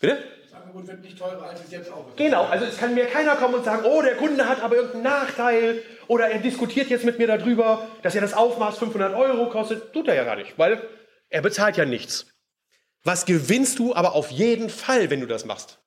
Bitte? 0.00 0.18
Das 0.50 0.60
Angebot 0.60 0.86
wird 0.86 1.02
nicht 1.02 1.18
teurer, 1.18 1.42
als 1.42 1.64
es 1.64 1.70
jetzt 1.70 1.90
auch 1.92 2.08
ist. 2.08 2.16
Genau, 2.16 2.44
also 2.44 2.64
es 2.64 2.76
kann 2.76 2.94
mir 2.94 3.06
keiner 3.06 3.36
kommen 3.36 3.54
und 3.54 3.64
sagen, 3.64 3.84
oh, 3.84 4.02
der 4.02 4.16
Kunde 4.16 4.48
hat 4.48 4.62
aber 4.62 4.76
irgendeinen 4.76 5.04
Nachteil 5.04 5.82
oder 6.08 6.28
er 6.28 6.40
diskutiert 6.40 6.88
jetzt 6.88 7.04
mit 7.04 7.18
mir 7.18 7.26
darüber, 7.26 7.88
dass 8.02 8.14
ja 8.14 8.20
das 8.20 8.34
Aufmaß 8.34 8.78
500 8.78 9.14
Euro 9.14 9.48
kostet. 9.48 9.92
Tut 9.92 10.08
er 10.08 10.14
ja 10.14 10.24
gar 10.24 10.36
nicht, 10.36 10.58
weil 10.58 10.82
er 11.28 11.42
bezahlt 11.42 11.76
ja 11.76 11.84
nichts. 11.84 12.26
Was 13.04 13.26
gewinnst 13.26 13.78
du 13.78 13.94
aber 13.94 14.14
auf 14.14 14.30
jeden 14.30 14.70
Fall, 14.70 15.10
wenn 15.10 15.20
du 15.20 15.26
das 15.26 15.44
machst? 15.44 15.78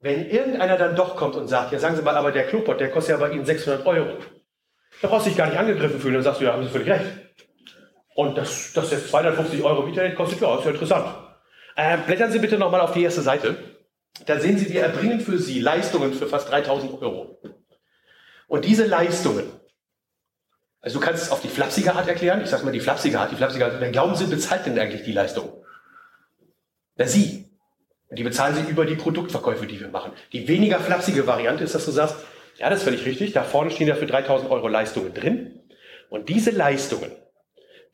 Wenn 0.00 0.30
irgendeiner 0.30 0.76
dann 0.76 0.96
doch 0.96 1.16
kommt 1.16 1.34
und 1.36 1.48
sagt, 1.48 1.72
ja 1.72 1.78
sagen 1.78 1.96
Sie 1.96 2.02
mal, 2.02 2.16
aber 2.16 2.32
der 2.32 2.46
Klopot, 2.46 2.80
der 2.80 2.90
kostet 2.90 3.18
ja 3.18 3.26
bei 3.26 3.32
Ihnen 3.32 3.44
600 3.44 3.84
Euro. 3.86 4.18
Da 5.02 5.08
brauchst 5.08 5.26
du 5.26 5.30
dich 5.30 5.36
gar 5.36 5.48
nicht 5.48 5.58
angegriffen 5.58 6.00
fühlen, 6.00 6.14
dann 6.14 6.22
sagst 6.22 6.40
du, 6.40 6.44
ja, 6.44 6.52
haben 6.52 6.64
Sie 6.64 6.70
völlig 6.70 6.88
recht. 6.88 7.04
Und 8.14 8.36
das, 8.36 8.72
das 8.72 8.90
jetzt 8.90 9.10
250 9.10 9.62
Euro 9.62 9.82
im 9.82 9.88
Internet 9.88 10.16
kostet, 10.16 10.40
ja, 10.40 10.56
ist 10.58 10.64
ja 10.64 10.70
interessant. 10.70 11.27
Äh, 11.78 11.96
blättern 11.98 12.32
Sie 12.32 12.40
bitte 12.40 12.58
nochmal 12.58 12.80
auf 12.80 12.92
die 12.92 13.04
erste 13.04 13.22
Seite. 13.22 13.56
Da 14.26 14.40
sehen 14.40 14.58
Sie, 14.58 14.68
wir 14.68 14.82
erbringen 14.82 15.20
für 15.20 15.38
Sie 15.38 15.60
Leistungen 15.60 16.12
für 16.12 16.26
fast 16.26 16.50
3000 16.50 17.00
Euro. 17.00 17.38
Und 18.48 18.64
diese 18.64 18.84
Leistungen, 18.84 19.48
also 20.80 20.98
du 20.98 21.04
kannst 21.04 21.22
es 21.22 21.30
auf 21.30 21.40
die 21.40 21.46
flapsige 21.46 21.94
Art 21.94 22.08
erklären. 22.08 22.40
Ich 22.42 22.50
sage 22.50 22.64
mal 22.64 22.72
die 22.72 22.80
flapsige 22.80 23.20
Art, 23.20 23.30
die 23.30 23.36
flapsige 23.36 23.64
Art. 23.64 23.74
Wer 23.78 23.92
glauben 23.92 24.16
Sie, 24.16 24.26
bezahlt 24.26 24.66
denn 24.66 24.76
eigentlich 24.76 25.04
die 25.04 25.12
Leistung? 25.12 25.64
Na, 26.96 27.06
Sie. 27.06 27.48
Und 28.08 28.18
die 28.18 28.24
bezahlen 28.24 28.56
Sie 28.56 28.68
über 28.68 28.84
die 28.84 28.96
Produktverkäufe, 28.96 29.68
die 29.68 29.78
wir 29.78 29.88
machen. 29.88 30.10
Die 30.32 30.48
weniger 30.48 30.80
flapsige 30.80 31.28
Variante 31.28 31.62
ist, 31.62 31.76
dass 31.76 31.84
du 31.84 31.92
sagst, 31.92 32.16
ja, 32.56 32.70
das 32.70 32.80
ist 32.80 32.84
völlig 32.86 33.06
richtig, 33.06 33.34
da 33.34 33.44
vorne 33.44 33.70
stehen 33.70 33.86
ja 33.86 33.94
für 33.94 34.06
3000 34.06 34.50
Euro 34.50 34.66
Leistungen 34.66 35.14
drin. 35.14 35.60
Und 36.10 36.28
diese 36.28 36.50
Leistungen, 36.50 37.12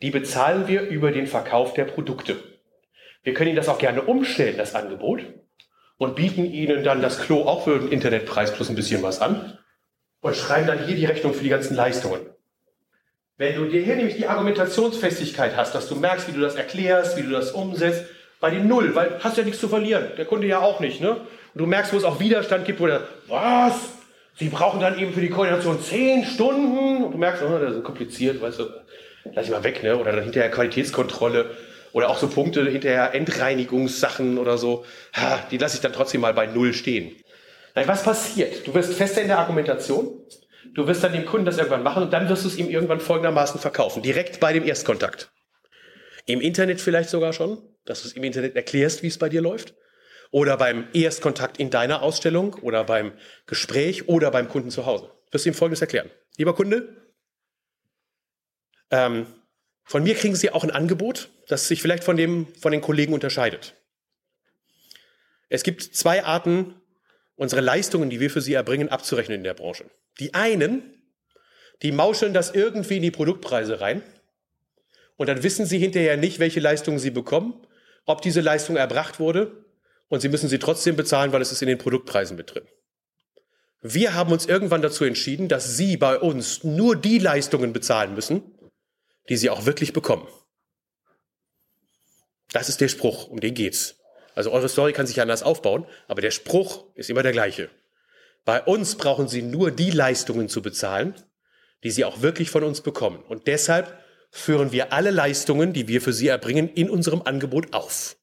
die 0.01 0.11
bezahlen 0.11 0.69
wir 0.69 0.89
über 0.89 1.13
den 1.13 1.27
Verkauf 1.27 1.75
der 1.75 1.85
Produkte. 1.85 2.54
Wir 3.25 3.35
können 3.35 3.49
Ihnen 3.49 3.57
das 3.57 3.69
auch 3.69 3.79
gerne 3.79 4.03
umstellen, 4.03 4.57
das 4.57 4.75
Angebot, 4.75 5.21
und 5.97 6.15
bieten 6.15 6.45
Ihnen 6.45 6.85
dann 6.85 7.03
das 7.03 7.21
Klo 7.21 7.43
auch 7.43 7.65
für 7.65 7.79
den 7.79 7.89
Internetpreis 7.89 8.53
plus 8.53 8.69
ein 8.69 8.77
bisschen 8.77 9.03
was 9.03 9.21
an 9.21 9.59
und 10.21 10.37
schreiben 10.37 10.67
dann 10.67 10.85
hier 10.87 10.95
die 10.95 11.07
Rechnung 11.07 11.35
für 11.35 11.43
die 11.43 11.51
ganzen 11.51 11.75
Leistungen. 11.75 12.21
Wenn 13.37 13.57
du 13.57 13.65
dir 13.65 13.83
hier 13.83 13.97
nämlich 13.97 14.17
die 14.17 14.29
Argumentationsfestigkeit 14.29 15.57
hast, 15.57 15.75
dass 15.75 15.89
du 15.89 15.97
merkst, 15.97 16.29
wie 16.29 16.33
du 16.33 16.41
das 16.41 16.55
erklärst, 16.55 17.17
wie 17.17 17.23
du 17.23 17.31
das 17.31 17.51
umsetzt, 17.51 18.05
bei 18.41 18.51
den 18.51 18.69
Null, 18.69 18.95
weil 18.95 19.19
hast 19.21 19.39
ja 19.39 19.45
nichts 19.45 19.61
zu 19.61 19.69
verlieren, 19.69 20.09
der 20.17 20.27
Kunde 20.27 20.47
ja 20.47 20.61
auch 20.61 20.79
nicht, 20.79 21.01
ne? 21.01 21.13
Und 21.13 21.27
du 21.55 21.67
merkst, 21.67 21.93
wo 21.93 21.97
es 21.97 22.05
auch 22.05 22.21
Widerstand 22.21 22.65
gibt, 22.65 22.79
wo 22.79 22.87
der, 22.87 23.03
was? 23.27 23.75
Sie 24.37 24.49
brauchen 24.49 24.81
dann 24.81 24.99
eben 24.99 25.13
für 25.13 25.21
die 25.21 25.31
Koordination 25.31 25.81
zehn 25.81 26.25
Stunden. 26.25 27.05
Und 27.05 27.13
du 27.13 27.19
merkst, 27.19 27.43
oh, 27.43 27.59
das 27.59 27.77
ist 27.77 27.85
kompliziert, 27.85 28.41
weißt 28.43 28.59
du, 28.59 28.65
lass 29.33 29.47
ich 29.47 29.51
mal 29.51 29.65
weg, 29.65 29.83
ne? 29.83 29.97
Oder 29.97 30.13
dann 30.13 30.25
hinterher 30.25 30.51
Qualitätskontrolle. 30.51 31.51
Oder 31.95 32.11
auch 32.11 32.19
so 32.19 32.27
Punkte 32.27 32.69
hinterher 32.69 33.15
Endreinigungssachen 33.15 34.37
oder 34.39 34.59
so. 34.59 34.85
Ha, 35.15 35.47
die 35.53 35.59
lasse 35.59 35.77
ich 35.77 35.81
dann 35.81 35.93
trotzdem 35.93 36.23
mal 36.23 36.35
bei 36.35 36.47
Null 36.47 36.75
stehen. 36.75 37.15
Nein, 37.77 37.87
was 37.87 38.03
passiert? 38.03 38.67
Du 38.67 38.75
wirst 38.75 38.95
fester 38.95 39.23
in 39.23 39.29
der 39.29 39.39
Argumentation. 39.39 40.27
Du 40.75 40.89
wirst 40.89 41.05
dann 41.05 41.13
dem 41.13 41.25
Kunden 41.25 41.47
das 41.47 41.57
irgendwann 41.57 41.85
machen 41.85 42.03
und 42.03 42.13
dann 42.13 42.29
wirst 42.29 42.43
du 42.43 42.49
es 42.49 42.57
ihm 42.57 42.69
irgendwann 42.69 42.99
folgendermaßen 42.99 43.61
verkaufen. 43.61 44.03
Direkt 44.03 44.41
bei 44.41 44.53
dem 44.53 44.65
Erstkontakt. 44.65 45.31
Im 46.27 46.41
Internet 46.41 46.81
vielleicht 46.81 47.11
sogar 47.11 47.33
schon, 47.33 47.63
dass 47.85 48.03
du 48.03 48.09
es 48.09 48.15
im 48.15 48.25
Internet 48.25 48.57
erklärst, 48.57 49.05
wie 49.05 49.07
es 49.07 49.19
bei 49.19 49.29
dir 49.29 49.41
läuft. 49.41 49.77
Oder 50.33 50.57
beim 50.57 50.89
Erstkontakt 50.95 51.61
in 51.61 51.71
deiner 51.71 52.03
Ausstellung 52.03 52.55
oder 52.55 52.83
beim 52.83 53.13
Gespräch 53.47 54.09
oder 54.09 54.33
beim 54.33 54.49
Kunden 54.49 54.71
zu 54.71 54.85
Hause. 54.85 55.13
Wirst 55.31 55.45
du 55.45 55.51
ihm 55.51 55.55
Folgendes 55.55 55.81
erklären. 55.81 56.11
Lieber 56.39 56.57
Kunde, 56.57 56.89
ähm, 58.91 59.27
von 59.85 60.03
mir 60.03 60.15
kriegen 60.15 60.35
Sie 60.35 60.51
auch 60.51 60.65
ein 60.65 60.71
Angebot, 60.71 61.31
das 61.49 61.69
sich 61.69 61.83
vielleicht 61.83 62.05
von, 62.05 62.17
dem, 62.17 62.47
von 62.61 62.73
den 62.73 62.81
Kollegen 62.81 63.13
unterscheidet. 63.13 63.75
Es 65.49 65.63
gibt 65.63 65.83
zwei 65.83 66.25
Arten, 66.25 66.75
unsere 67.37 67.61
Leistungen, 67.61 68.11
die 68.11 68.21
wir 68.21 68.31
für 68.31 68.41
Sie 68.41 68.55
erbringen, 68.55 68.89
abzurechnen 68.89 69.39
in 69.39 69.45
der 69.45 69.55
Branche. 69.55 69.85
Die 70.19 70.35
einen, 70.35 70.83
die 71.83 71.93
mauscheln 71.93 72.33
das 72.33 72.51
irgendwie 72.51 72.97
in 72.97 73.03
die 73.03 73.11
Produktpreise 73.11 73.81
rein 73.81 74.03
und 75.17 75.29
dann 75.29 75.43
wissen 75.43 75.67
Sie 75.67 75.79
hinterher 75.79 76.17
nicht, 76.17 76.39
welche 76.39 76.61
Leistungen 76.61 76.99
Sie 76.99 77.11
bekommen, 77.11 77.55
ob 78.07 78.23
diese 78.23 78.41
Leistung 78.41 78.77
erbracht 78.77 79.21
wurde 79.21 79.65
und 80.09 80.21
Sie 80.21 80.29
müssen 80.29 80.49
sie 80.49 80.59
trotzdem 80.59 80.97
bezahlen, 80.97 81.33
weil 81.33 81.43
es 81.43 81.53
ist 81.53 81.63
in 81.63 81.69
den 81.69 81.79
Produktpreisen 81.79 82.37
mit 82.37 82.55
drin. 82.55 82.65
Wir 83.83 84.15
haben 84.15 84.33
uns 84.33 84.47
irgendwann 84.47 84.81
dazu 84.81 85.05
entschieden, 85.05 85.49
dass 85.49 85.77
Sie 85.77 85.99
bei 85.99 86.19
uns 86.19 86.65
nur 86.65 86.97
die 86.97 87.19
Leistungen 87.19 87.75
bezahlen 87.75 88.15
müssen, 88.15 88.43
die 89.29 89.37
Sie 89.37 89.51
auch 89.51 89.67
wirklich 89.67 89.93
bekommen. 89.93 90.27
Das 92.53 92.69
ist 92.69 92.81
der 92.81 92.89
Spruch, 92.89 93.29
um 93.29 93.41
den 93.41 93.55
geht's. 93.55 93.97
Also 94.35 94.51
eure 94.53 94.69
Story 94.69 94.93
kann 94.93 95.07
sich 95.07 95.21
anders 95.21 95.43
aufbauen, 95.43 95.87
aber 96.09 96.21
der 96.21 96.31
Spruch 96.31 96.85
ist 96.95 97.11
immer 97.11 97.23
der 97.23 97.33
gleiche. 97.33 97.71
Bei 98.45 98.63
uns 98.63 98.97
brauchen 98.97 99.29
Sie 99.29 99.43
nur 99.43 99.71
die 99.71 99.91
Leistungen 99.91 100.49
zu 100.49 100.61
bezahlen, 100.61 101.15
die 101.83 101.91
Sie 101.91 102.05
auch 102.05 102.21
wirklich 102.21 102.51
von 102.51 102.63
uns 102.63 102.81
bekommen. 102.81 103.23
Und 103.23 103.47
deshalb 103.47 103.99
führen 104.31 104.73
wir 104.73 104.93
alle 104.93 105.11
Leistungen, 105.11 105.73
die 105.73 105.89
wir 105.89 106.01
für 106.01 106.13
Sie 106.13 106.29
erbringen, 106.29 106.69
in 106.69 106.91
unserem 106.91 107.23
Angebot 107.23 107.73
auf. 107.73 108.17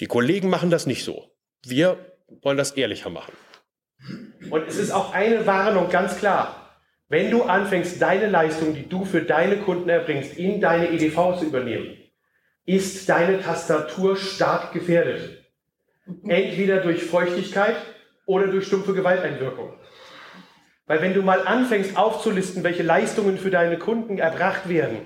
Die 0.00 0.06
Kollegen 0.06 0.48
machen 0.48 0.70
das 0.70 0.86
nicht 0.86 1.04
so. 1.04 1.34
Wir 1.64 2.14
wollen 2.42 2.56
das 2.56 2.72
ehrlicher 2.72 3.10
machen. 3.10 3.32
Und 4.50 4.68
es 4.68 4.76
ist 4.76 4.92
auch 4.92 5.12
eine 5.12 5.46
Warnung 5.46 5.88
ganz 5.90 6.16
klar. 6.16 6.67
Wenn 7.08 7.30
du 7.30 7.42
anfängst, 7.44 8.02
deine 8.02 8.28
Leistung, 8.28 8.74
die 8.74 8.86
du 8.86 9.04
für 9.04 9.22
deine 9.22 9.56
Kunden 9.58 9.88
erbringst, 9.88 10.36
in 10.36 10.60
deine 10.60 10.90
EDV 10.90 11.38
zu 11.38 11.46
übernehmen, 11.46 11.96
ist 12.66 13.08
deine 13.08 13.40
Tastatur 13.40 14.16
stark 14.16 14.72
gefährdet. 14.72 15.42
Entweder 16.24 16.80
durch 16.80 17.02
Feuchtigkeit 17.04 17.76
oder 18.26 18.48
durch 18.48 18.66
stumpfe 18.66 18.92
Gewalteinwirkung. 18.92 19.72
Weil 20.86 21.00
wenn 21.00 21.14
du 21.14 21.22
mal 21.22 21.46
anfängst 21.46 21.96
aufzulisten, 21.96 22.62
welche 22.62 22.82
Leistungen 22.82 23.38
für 23.38 23.50
deine 23.50 23.78
Kunden 23.78 24.18
erbracht 24.18 24.68
werden 24.68 24.98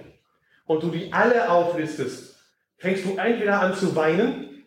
und 0.66 0.82
du 0.82 0.90
die 0.90 1.12
alle 1.12 1.50
auflistest, 1.50 2.36
fängst 2.78 3.04
du 3.04 3.16
entweder 3.16 3.60
an 3.60 3.74
zu 3.74 3.94
weinen, 3.94 4.64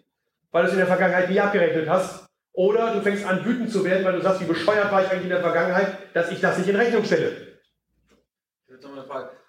weil 0.52 0.64
du 0.64 0.68
es 0.68 0.74
in 0.74 0.80
der 0.80 0.88
Vergangenheit 0.88 1.30
nie 1.30 1.40
abgerechnet 1.40 1.90
hast, 1.90 2.25
oder 2.56 2.94
du 2.94 3.02
fängst 3.02 3.26
an 3.26 3.46
wütend 3.46 3.72
zu 3.72 3.84
werden, 3.84 4.06
weil 4.06 4.14
du 4.14 4.22
sagst, 4.22 4.42
wie 4.42 4.46
bescheuert 4.46 4.92
war 4.92 5.04
ich 5.04 5.10
eigentlich 5.10 5.24
in 5.24 5.30
der 5.30 5.42
Vergangenheit, 5.42 5.98
dass 6.14 6.32
ich 6.32 6.40
das 6.40 6.58
nicht 6.58 6.70
in 6.70 6.76
Rechnung 6.76 7.04
stelle. 7.04 7.56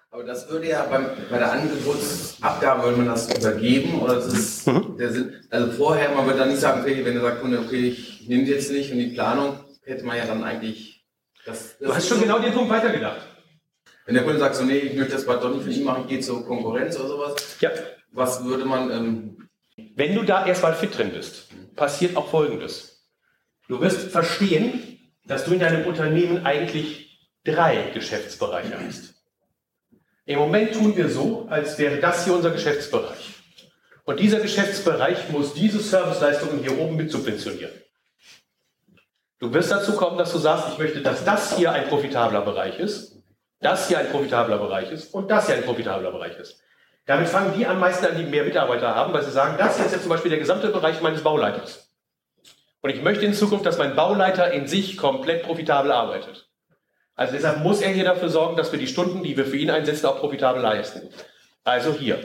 Aber 0.09 0.23
das 0.23 0.49
würde 0.49 0.67
ja 0.67 0.83
beim, 0.85 1.05
bei 1.29 1.37
der 1.37 1.51
Angebotsabgabe, 1.51 2.83
würde 2.83 2.97
man 2.97 3.07
das 3.07 3.29
übergeben 3.37 4.01
oder 4.01 4.15
das 4.15 4.27
ist 4.27 4.67
mhm. 4.67 4.97
der 4.97 5.11
Sinn. 5.11 5.33
Also 5.49 5.71
vorher, 5.73 6.09
man 6.11 6.25
würde 6.25 6.39
dann 6.39 6.49
nicht 6.49 6.61
sagen, 6.61 6.81
okay, 6.81 7.05
wenn 7.05 7.13
der 7.13 7.21
sagt, 7.21 7.43
okay, 7.43 7.89
ich 7.89 8.27
nehme 8.27 8.43
jetzt 8.43 8.71
nicht 8.71 8.91
und 8.91 8.99
die 8.99 9.07
Planung, 9.07 9.59
hätte 9.83 10.05
man 10.05 10.17
ja 10.17 10.25
dann 10.25 10.43
eigentlich 10.43 11.05
das. 11.45 11.77
das 11.77 11.87
du 11.87 11.95
hast 11.95 12.07
schon 12.07 12.17
so, 12.17 12.23
genau 12.23 12.39
den 12.39 12.53
Punkt 12.53 12.69
weitergedacht. 12.69 13.21
Wenn 14.05 14.15
der 14.15 14.23
Kunde 14.23 14.39
sagt, 14.39 14.55
so, 14.55 14.63
nee, 14.63 14.77
ich 14.79 14.95
möchte 14.95 15.13
das 15.13 15.25
doch 15.25 15.53
nicht 15.53 15.63
für 15.63 15.71
ihn 15.71 15.83
machen, 15.83 16.03
ich 16.03 16.09
gehe 16.09 16.19
zur 16.19 16.45
Konkurrenz 16.45 16.97
oder 16.97 17.09
sowas. 17.09 17.57
Ja. 17.59 17.71
Was 18.11 18.43
würde 18.43 18.65
man. 18.65 18.89
Ähm, 18.89 19.49
wenn 19.95 20.15
du 20.15 20.23
da 20.23 20.45
erstmal 20.45 20.73
fit 20.73 20.97
drin 20.97 21.11
bist, 21.11 21.49
passiert 21.75 22.15
auch 22.15 22.29
Folgendes. 22.29 22.96
Du 23.67 23.81
wirst 23.81 24.11
verstehen, 24.11 24.99
dass 25.25 25.45
du 25.45 25.53
in 25.53 25.59
deinem 25.59 25.85
Unternehmen 25.85 26.45
eigentlich 26.45 27.19
drei 27.43 27.91
Geschäftsbereiche 27.93 28.79
hast. 28.79 29.15
Im 30.25 30.39
Moment 30.39 30.73
tun 30.73 30.95
wir 30.95 31.09
so, 31.09 31.47
als 31.49 31.77
wäre 31.77 31.97
das 31.97 32.25
hier 32.25 32.33
unser 32.33 32.51
Geschäftsbereich. 32.51 33.35
Und 34.03 34.19
dieser 34.19 34.39
Geschäftsbereich 34.39 35.29
muss 35.29 35.53
diese 35.53 35.79
Serviceleistungen 35.79 36.59
hier 36.59 36.77
oben 36.79 36.95
mit 36.95 37.11
subventionieren. 37.11 37.73
Du 39.39 39.53
wirst 39.53 39.71
dazu 39.71 39.93
kommen, 39.93 40.17
dass 40.17 40.31
du 40.31 40.37
sagst, 40.37 40.69
ich 40.71 40.79
möchte, 40.79 41.01
dass 41.01 41.23
das 41.23 41.57
hier 41.57 41.71
ein 41.71 41.87
profitabler 41.87 42.41
Bereich 42.41 42.79
ist, 42.79 43.17
das 43.59 43.87
hier 43.87 43.99
ein 43.99 44.09
profitabler 44.09 44.57
Bereich 44.57 44.91
ist 44.91 45.13
und 45.13 45.29
das 45.29 45.47
hier 45.47 45.55
ein 45.55 45.63
profitabler 45.63 46.11
Bereich 46.11 46.37
ist. 46.37 46.61
Damit 47.05 47.29
fangen 47.29 47.53
die 47.57 47.65
am 47.65 47.79
meisten 47.79 48.05
an, 48.05 48.17
die 48.17 48.23
mehr 48.23 48.43
Mitarbeiter 48.43 48.95
haben, 48.95 49.13
weil 49.13 49.23
sie 49.23 49.31
sagen, 49.31 49.57
das 49.57 49.77
hier 49.77 49.85
ist 49.85 49.91
jetzt 49.91 50.01
zum 50.01 50.09
Beispiel 50.09 50.29
der 50.29 50.39
gesamte 50.39 50.69
Bereich 50.69 51.01
meines 51.01 51.21
Bauleiters. 51.21 51.86
Und 52.81 52.89
ich 52.91 53.01
möchte 53.01 53.25
in 53.25 53.33
Zukunft, 53.33 53.65
dass 53.65 53.77
mein 53.77 53.95
Bauleiter 53.95 54.51
in 54.51 54.67
sich 54.67 54.97
komplett 54.97 55.43
profitabel 55.43 55.91
arbeitet. 55.91 56.49
Also 57.15 57.33
deshalb 57.33 57.59
muss 57.59 57.81
er 57.81 57.89
hier 57.89 58.03
dafür 58.03 58.29
sorgen, 58.29 58.55
dass 58.55 58.71
wir 58.71 58.79
die 58.79 58.87
Stunden, 58.87 59.23
die 59.23 59.35
wir 59.35 59.45
für 59.45 59.57
ihn 59.57 59.71
einsetzen, 59.71 60.05
auch 60.05 60.19
profitabel 60.19 60.61
leisten. 60.61 61.09
Also 61.63 61.93
hier. 61.93 62.19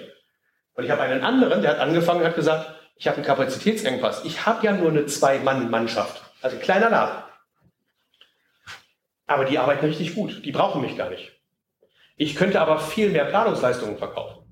Und 0.74 0.84
ich 0.84 0.90
habe 0.90 1.02
einen 1.02 1.22
anderen, 1.22 1.62
der 1.62 1.72
hat 1.72 1.78
angefangen 1.78 2.20
und 2.20 2.26
hat 2.26 2.36
gesagt, 2.36 2.70
ich 2.96 3.08
habe 3.08 3.16
einen 3.16 3.26
Kapazitätsengpass. 3.26 4.24
Ich 4.24 4.46
habe 4.46 4.64
ja 4.64 4.72
nur 4.72 4.90
eine 4.90 5.06
Zwei-Mann-Mannschaft. 5.06 6.22
Also 6.42 6.56
ein 6.56 6.62
kleiner 6.62 6.90
Laden. 6.90 7.24
Aber 9.26 9.44
die 9.46 9.58
arbeiten 9.58 9.86
richtig 9.86 10.14
gut. 10.14 10.44
Die 10.44 10.52
brauchen 10.52 10.82
mich 10.82 10.96
gar 10.96 11.08
nicht. 11.08 11.32
Ich 12.16 12.36
könnte 12.36 12.60
aber 12.60 12.78
viel 12.78 13.08
mehr 13.08 13.24
Planungsleistungen 13.24 13.96
verkaufen. 13.96 14.42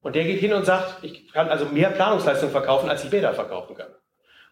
Und 0.00 0.16
der 0.16 0.24
geht 0.24 0.40
hin 0.40 0.52
und 0.52 0.64
sagt, 0.64 1.04
ich 1.04 1.32
kann 1.32 1.48
also 1.48 1.66
mehr 1.66 1.90
Planungsleistungen 1.90 2.50
verkaufen, 2.50 2.90
als 2.90 3.04
ich 3.04 3.10
Bäder 3.10 3.32
verkaufen 3.32 3.76
kann. 3.76 3.94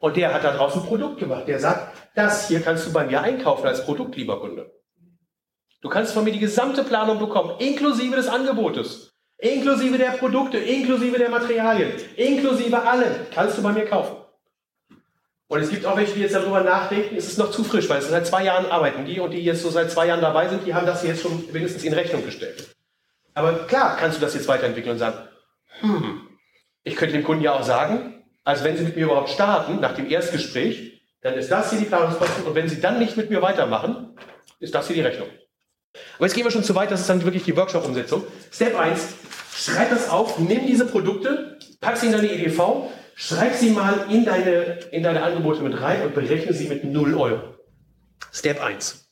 Und 0.01 0.17
der 0.17 0.33
hat 0.35 0.43
da 0.43 0.57
draußen 0.57 0.81
ein 0.81 0.89
Produkt 0.89 1.19
gemacht. 1.19 1.47
Der 1.47 1.61
sagt, 1.61 1.97
das 2.15 2.49
hier 2.49 2.61
kannst 2.61 2.87
du 2.87 2.93
bei 2.93 3.07
mir 3.07 3.21
einkaufen 3.21 3.67
als 3.67 3.85
Produkt, 3.85 4.17
lieber 4.17 4.41
Kunde. 4.41 4.73
Du 5.83 5.89
kannst 5.89 6.13
von 6.13 6.25
mir 6.25 6.33
die 6.33 6.39
gesamte 6.39 6.83
Planung 6.83 7.19
bekommen, 7.19 7.55
inklusive 7.59 8.17
des 8.17 8.29
Angebotes, 8.29 9.13
inklusive 9.39 9.97
der 9.99 10.13
Produkte, 10.13 10.59
inklusive 10.59 11.19
der 11.19 11.31
Materialien, 11.31 11.93
inklusive 12.17 12.83
allem, 12.83 13.13
kannst 13.33 13.57
du 13.57 13.63
bei 13.63 13.73
mir 13.73 13.87
kaufen. 13.87 14.17
Und 15.49 15.61
es 15.61 15.71
gibt 15.71 15.85
auch 15.85 15.97
welche, 15.97 16.15
die 16.15 16.21
jetzt 16.21 16.35
darüber 16.35 16.63
nachdenken, 16.63 17.17
es 17.17 17.27
ist 17.27 17.39
noch 17.39 17.51
zu 17.51 17.65
frisch, 17.65 17.89
weil 17.89 17.99
es 17.99 18.09
seit 18.09 18.27
zwei 18.27 18.45
Jahren 18.45 18.67
arbeiten 18.67 19.05
die 19.05 19.21
und 19.21 19.33
die 19.33 19.43
jetzt 19.43 19.63
so 19.63 19.71
seit 19.71 19.91
zwei 19.91 20.07
Jahren 20.07 20.21
dabei 20.21 20.49
sind, 20.49 20.67
die 20.67 20.75
haben 20.75 20.87
das 20.87 21.03
jetzt 21.03 21.23
schon 21.23 21.53
wenigstens 21.53 21.83
in 21.83 21.93
Rechnung 21.93 22.25
gestellt. 22.25 22.77
Aber 23.35 23.67
klar 23.67 23.97
kannst 23.99 24.19
du 24.19 24.21
das 24.21 24.35
jetzt 24.35 24.49
weiterentwickeln 24.49 24.93
und 24.93 24.99
sagen, 24.99 25.19
hm, 25.81 26.29
ich 26.85 26.95
könnte 26.95 27.17
dem 27.17 27.25
Kunden 27.25 27.43
ja 27.43 27.55
auch 27.55 27.63
sagen, 27.63 28.20
also 28.45 28.65
wenn 28.65 28.77
Sie 28.77 28.85
mit 28.85 28.97
mir 28.97 29.05
überhaupt 29.05 29.31
starten, 29.31 29.81
nach 29.81 29.95
dem 29.95 30.11
Erstgespräch, 30.11 31.03
dann 31.23 31.35
ist 31.35 31.51
das 31.51 31.71
hier 31.71 31.81
die 31.81 31.85
Planungskosten 31.85 32.45
und 32.45 32.55
wenn 32.55 32.69
Sie 32.69 32.81
dann 32.81 32.99
nicht 32.99 33.17
mit 33.17 33.31
mir 33.31 33.43
weitermachen, 33.43 34.17
ist 34.59 34.75
das 34.75 34.87
hier 34.87 34.97
die 34.97 35.03
Rechnung. 35.03 35.29
Aber 36.17 36.27
jetzt 36.27 36.35
gehen 36.35 36.45
wir 36.45 36.51
schon 36.51 36.65
zu 36.65 36.75
weit, 36.75 36.91
das 36.91 37.01
ist 37.01 37.11
dann 37.11 37.25
wirklich 37.25 37.45
die 37.45 37.57
Workshop-Umsetzung. 37.57 38.25
Step 38.51 38.79
1, 38.79 39.15
schreib 39.55 39.91
das 39.91 40.09
auf, 40.09 40.39
nimm 40.39 40.67
diese 40.67 40.87
Produkte, 40.87 41.59
pack 41.81 41.97
sie 41.97 42.07
in 42.07 42.13
deine 42.13 42.31
EDV, 42.31 42.91
schreib 43.15 43.55
sie 43.55 43.71
mal 43.71 44.07
in 44.11 44.25
deine, 44.25 44.79
in 44.93 45.03
deine 45.03 45.23
Angebote 45.23 45.63
mit 45.63 45.81
rein 45.81 46.03
und 46.03 46.15
berechne 46.15 46.53
sie 46.53 46.69
mit 46.69 46.85
0 46.85 47.15
Euro. 47.15 47.55
Step 48.33 48.63
1. 48.63 49.09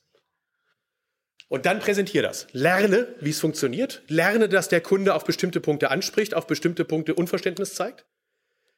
Und 1.48 1.64
dann 1.64 1.80
präsentiere 1.80 2.22
das. 2.22 2.46
Lerne, 2.52 3.08
wie 3.20 3.30
es 3.30 3.40
funktioniert. 3.40 4.02
Lerne, 4.06 4.48
dass 4.48 4.68
der 4.68 4.82
Kunde 4.82 5.14
auf 5.14 5.24
bestimmte 5.24 5.60
Punkte 5.60 5.90
anspricht, 5.90 6.34
auf 6.34 6.46
bestimmte 6.46 6.84
Punkte 6.84 7.14
Unverständnis 7.14 7.74
zeigt. 7.74 8.04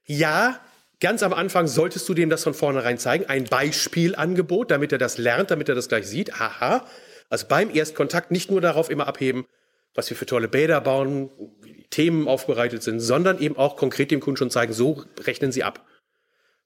Ja, 0.04 0.60
ganz 1.00 1.22
am 1.22 1.32
Anfang 1.32 1.66
solltest 1.66 2.08
du 2.08 2.14
dem 2.14 2.30
das 2.30 2.44
von 2.44 2.54
vornherein 2.54 2.98
zeigen, 2.98 3.26
ein 3.26 3.44
Beispielangebot, 3.44 4.70
damit 4.70 4.92
er 4.92 4.98
das 4.98 5.18
lernt, 5.18 5.50
damit 5.50 5.68
er 5.68 5.74
das 5.74 5.88
gleich 5.88 6.06
sieht. 6.06 6.40
Aha. 6.40 6.86
Also 7.28 7.46
beim 7.46 7.74
Erstkontakt 7.74 8.30
nicht 8.30 8.50
nur 8.50 8.60
darauf 8.60 8.90
immer 8.90 9.06
abheben, 9.06 9.46
was 9.94 10.10
wir 10.10 10.16
für 10.16 10.26
tolle 10.26 10.48
Bäder 10.48 10.80
bauen, 10.80 11.30
wie 11.62 11.72
die 11.72 11.88
Themen 11.88 12.28
aufbereitet 12.28 12.82
sind, 12.82 13.00
sondern 13.00 13.38
eben 13.38 13.56
auch 13.56 13.76
konkret 13.76 14.10
dem 14.10 14.20
Kunden 14.20 14.36
schon 14.36 14.50
zeigen, 14.50 14.72
so 14.72 15.04
rechnen 15.20 15.52
sie 15.52 15.64
ab. 15.64 15.86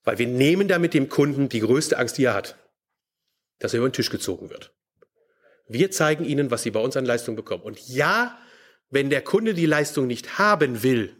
Weil 0.02 0.18
wir 0.18 0.26
nehmen 0.26 0.68
damit 0.68 0.94
dem 0.94 1.08
Kunden 1.08 1.48
die 1.48 1.60
größte 1.60 1.98
Angst, 1.98 2.18
die 2.18 2.24
er 2.24 2.34
hat, 2.34 2.56
dass 3.58 3.72
er 3.72 3.78
über 3.78 3.88
den 3.88 3.94
Tisch 3.94 4.10
gezogen 4.10 4.50
wird. 4.50 4.72
Wir 5.66 5.90
zeigen 5.90 6.24
ihnen, 6.24 6.50
was 6.50 6.62
sie 6.62 6.70
bei 6.70 6.80
uns 6.80 6.96
an 6.96 7.06
Leistung 7.06 7.36
bekommen. 7.36 7.62
Und 7.62 7.88
ja, 7.88 8.38
wenn 8.90 9.08
der 9.08 9.22
Kunde 9.22 9.54
die 9.54 9.66
Leistung 9.66 10.06
nicht 10.06 10.38
haben 10.38 10.82
will, 10.82 11.16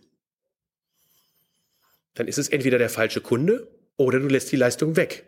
dann 2.14 2.28
ist 2.28 2.38
es 2.38 2.48
entweder 2.48 2.78
der 2.78 2.90
falsche 2.90 3.20
Kunde 3.20 3.68
oder 3.96 4.18
du 4.20 4.28
lässt 4.28 4.50
die 4.52 4.56
Leistung 4.56 4.96
weg. 4.96 5.24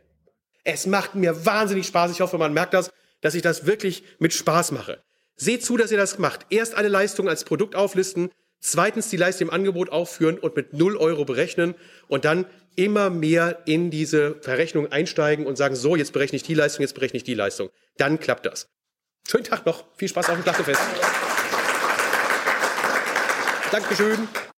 Es 0.64 0.87
macht 0.87 1.14
mir 1.14 1.46
wahnsinnig 1.46 1.87
Spaß. 1.87 2.11
Ich 2.11 2.20
hoffe, 2.20 2.38
man 2.38 2.53
merkt 2.53 2.75
das, 2.75 2.90
dass 3.20 3.35
ich 3.35 3.42
das 3.42 3.66
wirklich 3.66 4.03
mit 4.18 4.33
Spaß 4.33 4.72
mache. 4.72 5.03
Seht 5.37 5.64
zu, 5.64 5.77
dass 5.77 5.92
ihr 5.92 5.99
das 5.99 6.18
macht. 6.18 6.46
Erst 6.51 6.75
eine 6.75 6.88
Leistung 6.88 7.29
als 7.29 7.44
Produkt 7.44 7.75
auflisten, 7.75 8.31
zweitens 8.61 9.11
die 9.11 9.16
Leistung 9.16 9.49
im 9.49 9.55
Angebot 9.55 9.90
aufführen 9.90 10.38
und 10.38 10.57
mit 10.57 10.72
0 10.72 10.96
Euro 10.96 11.25
berechnen 11.25 11.75
und 12.09 12.25
dann 12.25 12.46
immer 12.75 13.11
mehr 13.11 13.62
in 13.66 13.90
diese 13.90 14.37
Verrechnung 14.40 14.90
einsteigen 14.92 15.46
und 15.46 15.57
sagen, 15.57 15.77
so, 15.77 15.96
jetzt 15.96 16.12
berechne 16.12 16.37
ich 16.37 16.42
die 16.42 16.55
Leistung, 16.55 16.83
jetzt 16.83 16.94
berechne 16.94 17.18
ich 17.18 17.25
die 17.25 17.35
Leistung. 17.35 17.70
Dann 17.96 18.18
klappt 18.18 18.46
das. 18.46 18.68
Schönen 19.29 19.44
Tag 19.44 19.66
noch. 19.66 19.85
Viel 19.96 20.09
Spaß 20.09 20.29
auf 20.31 20.37
dem 20.37 20.42
Schlachtefest. 20.42 20.81
Dankeschön. 23.70 24.29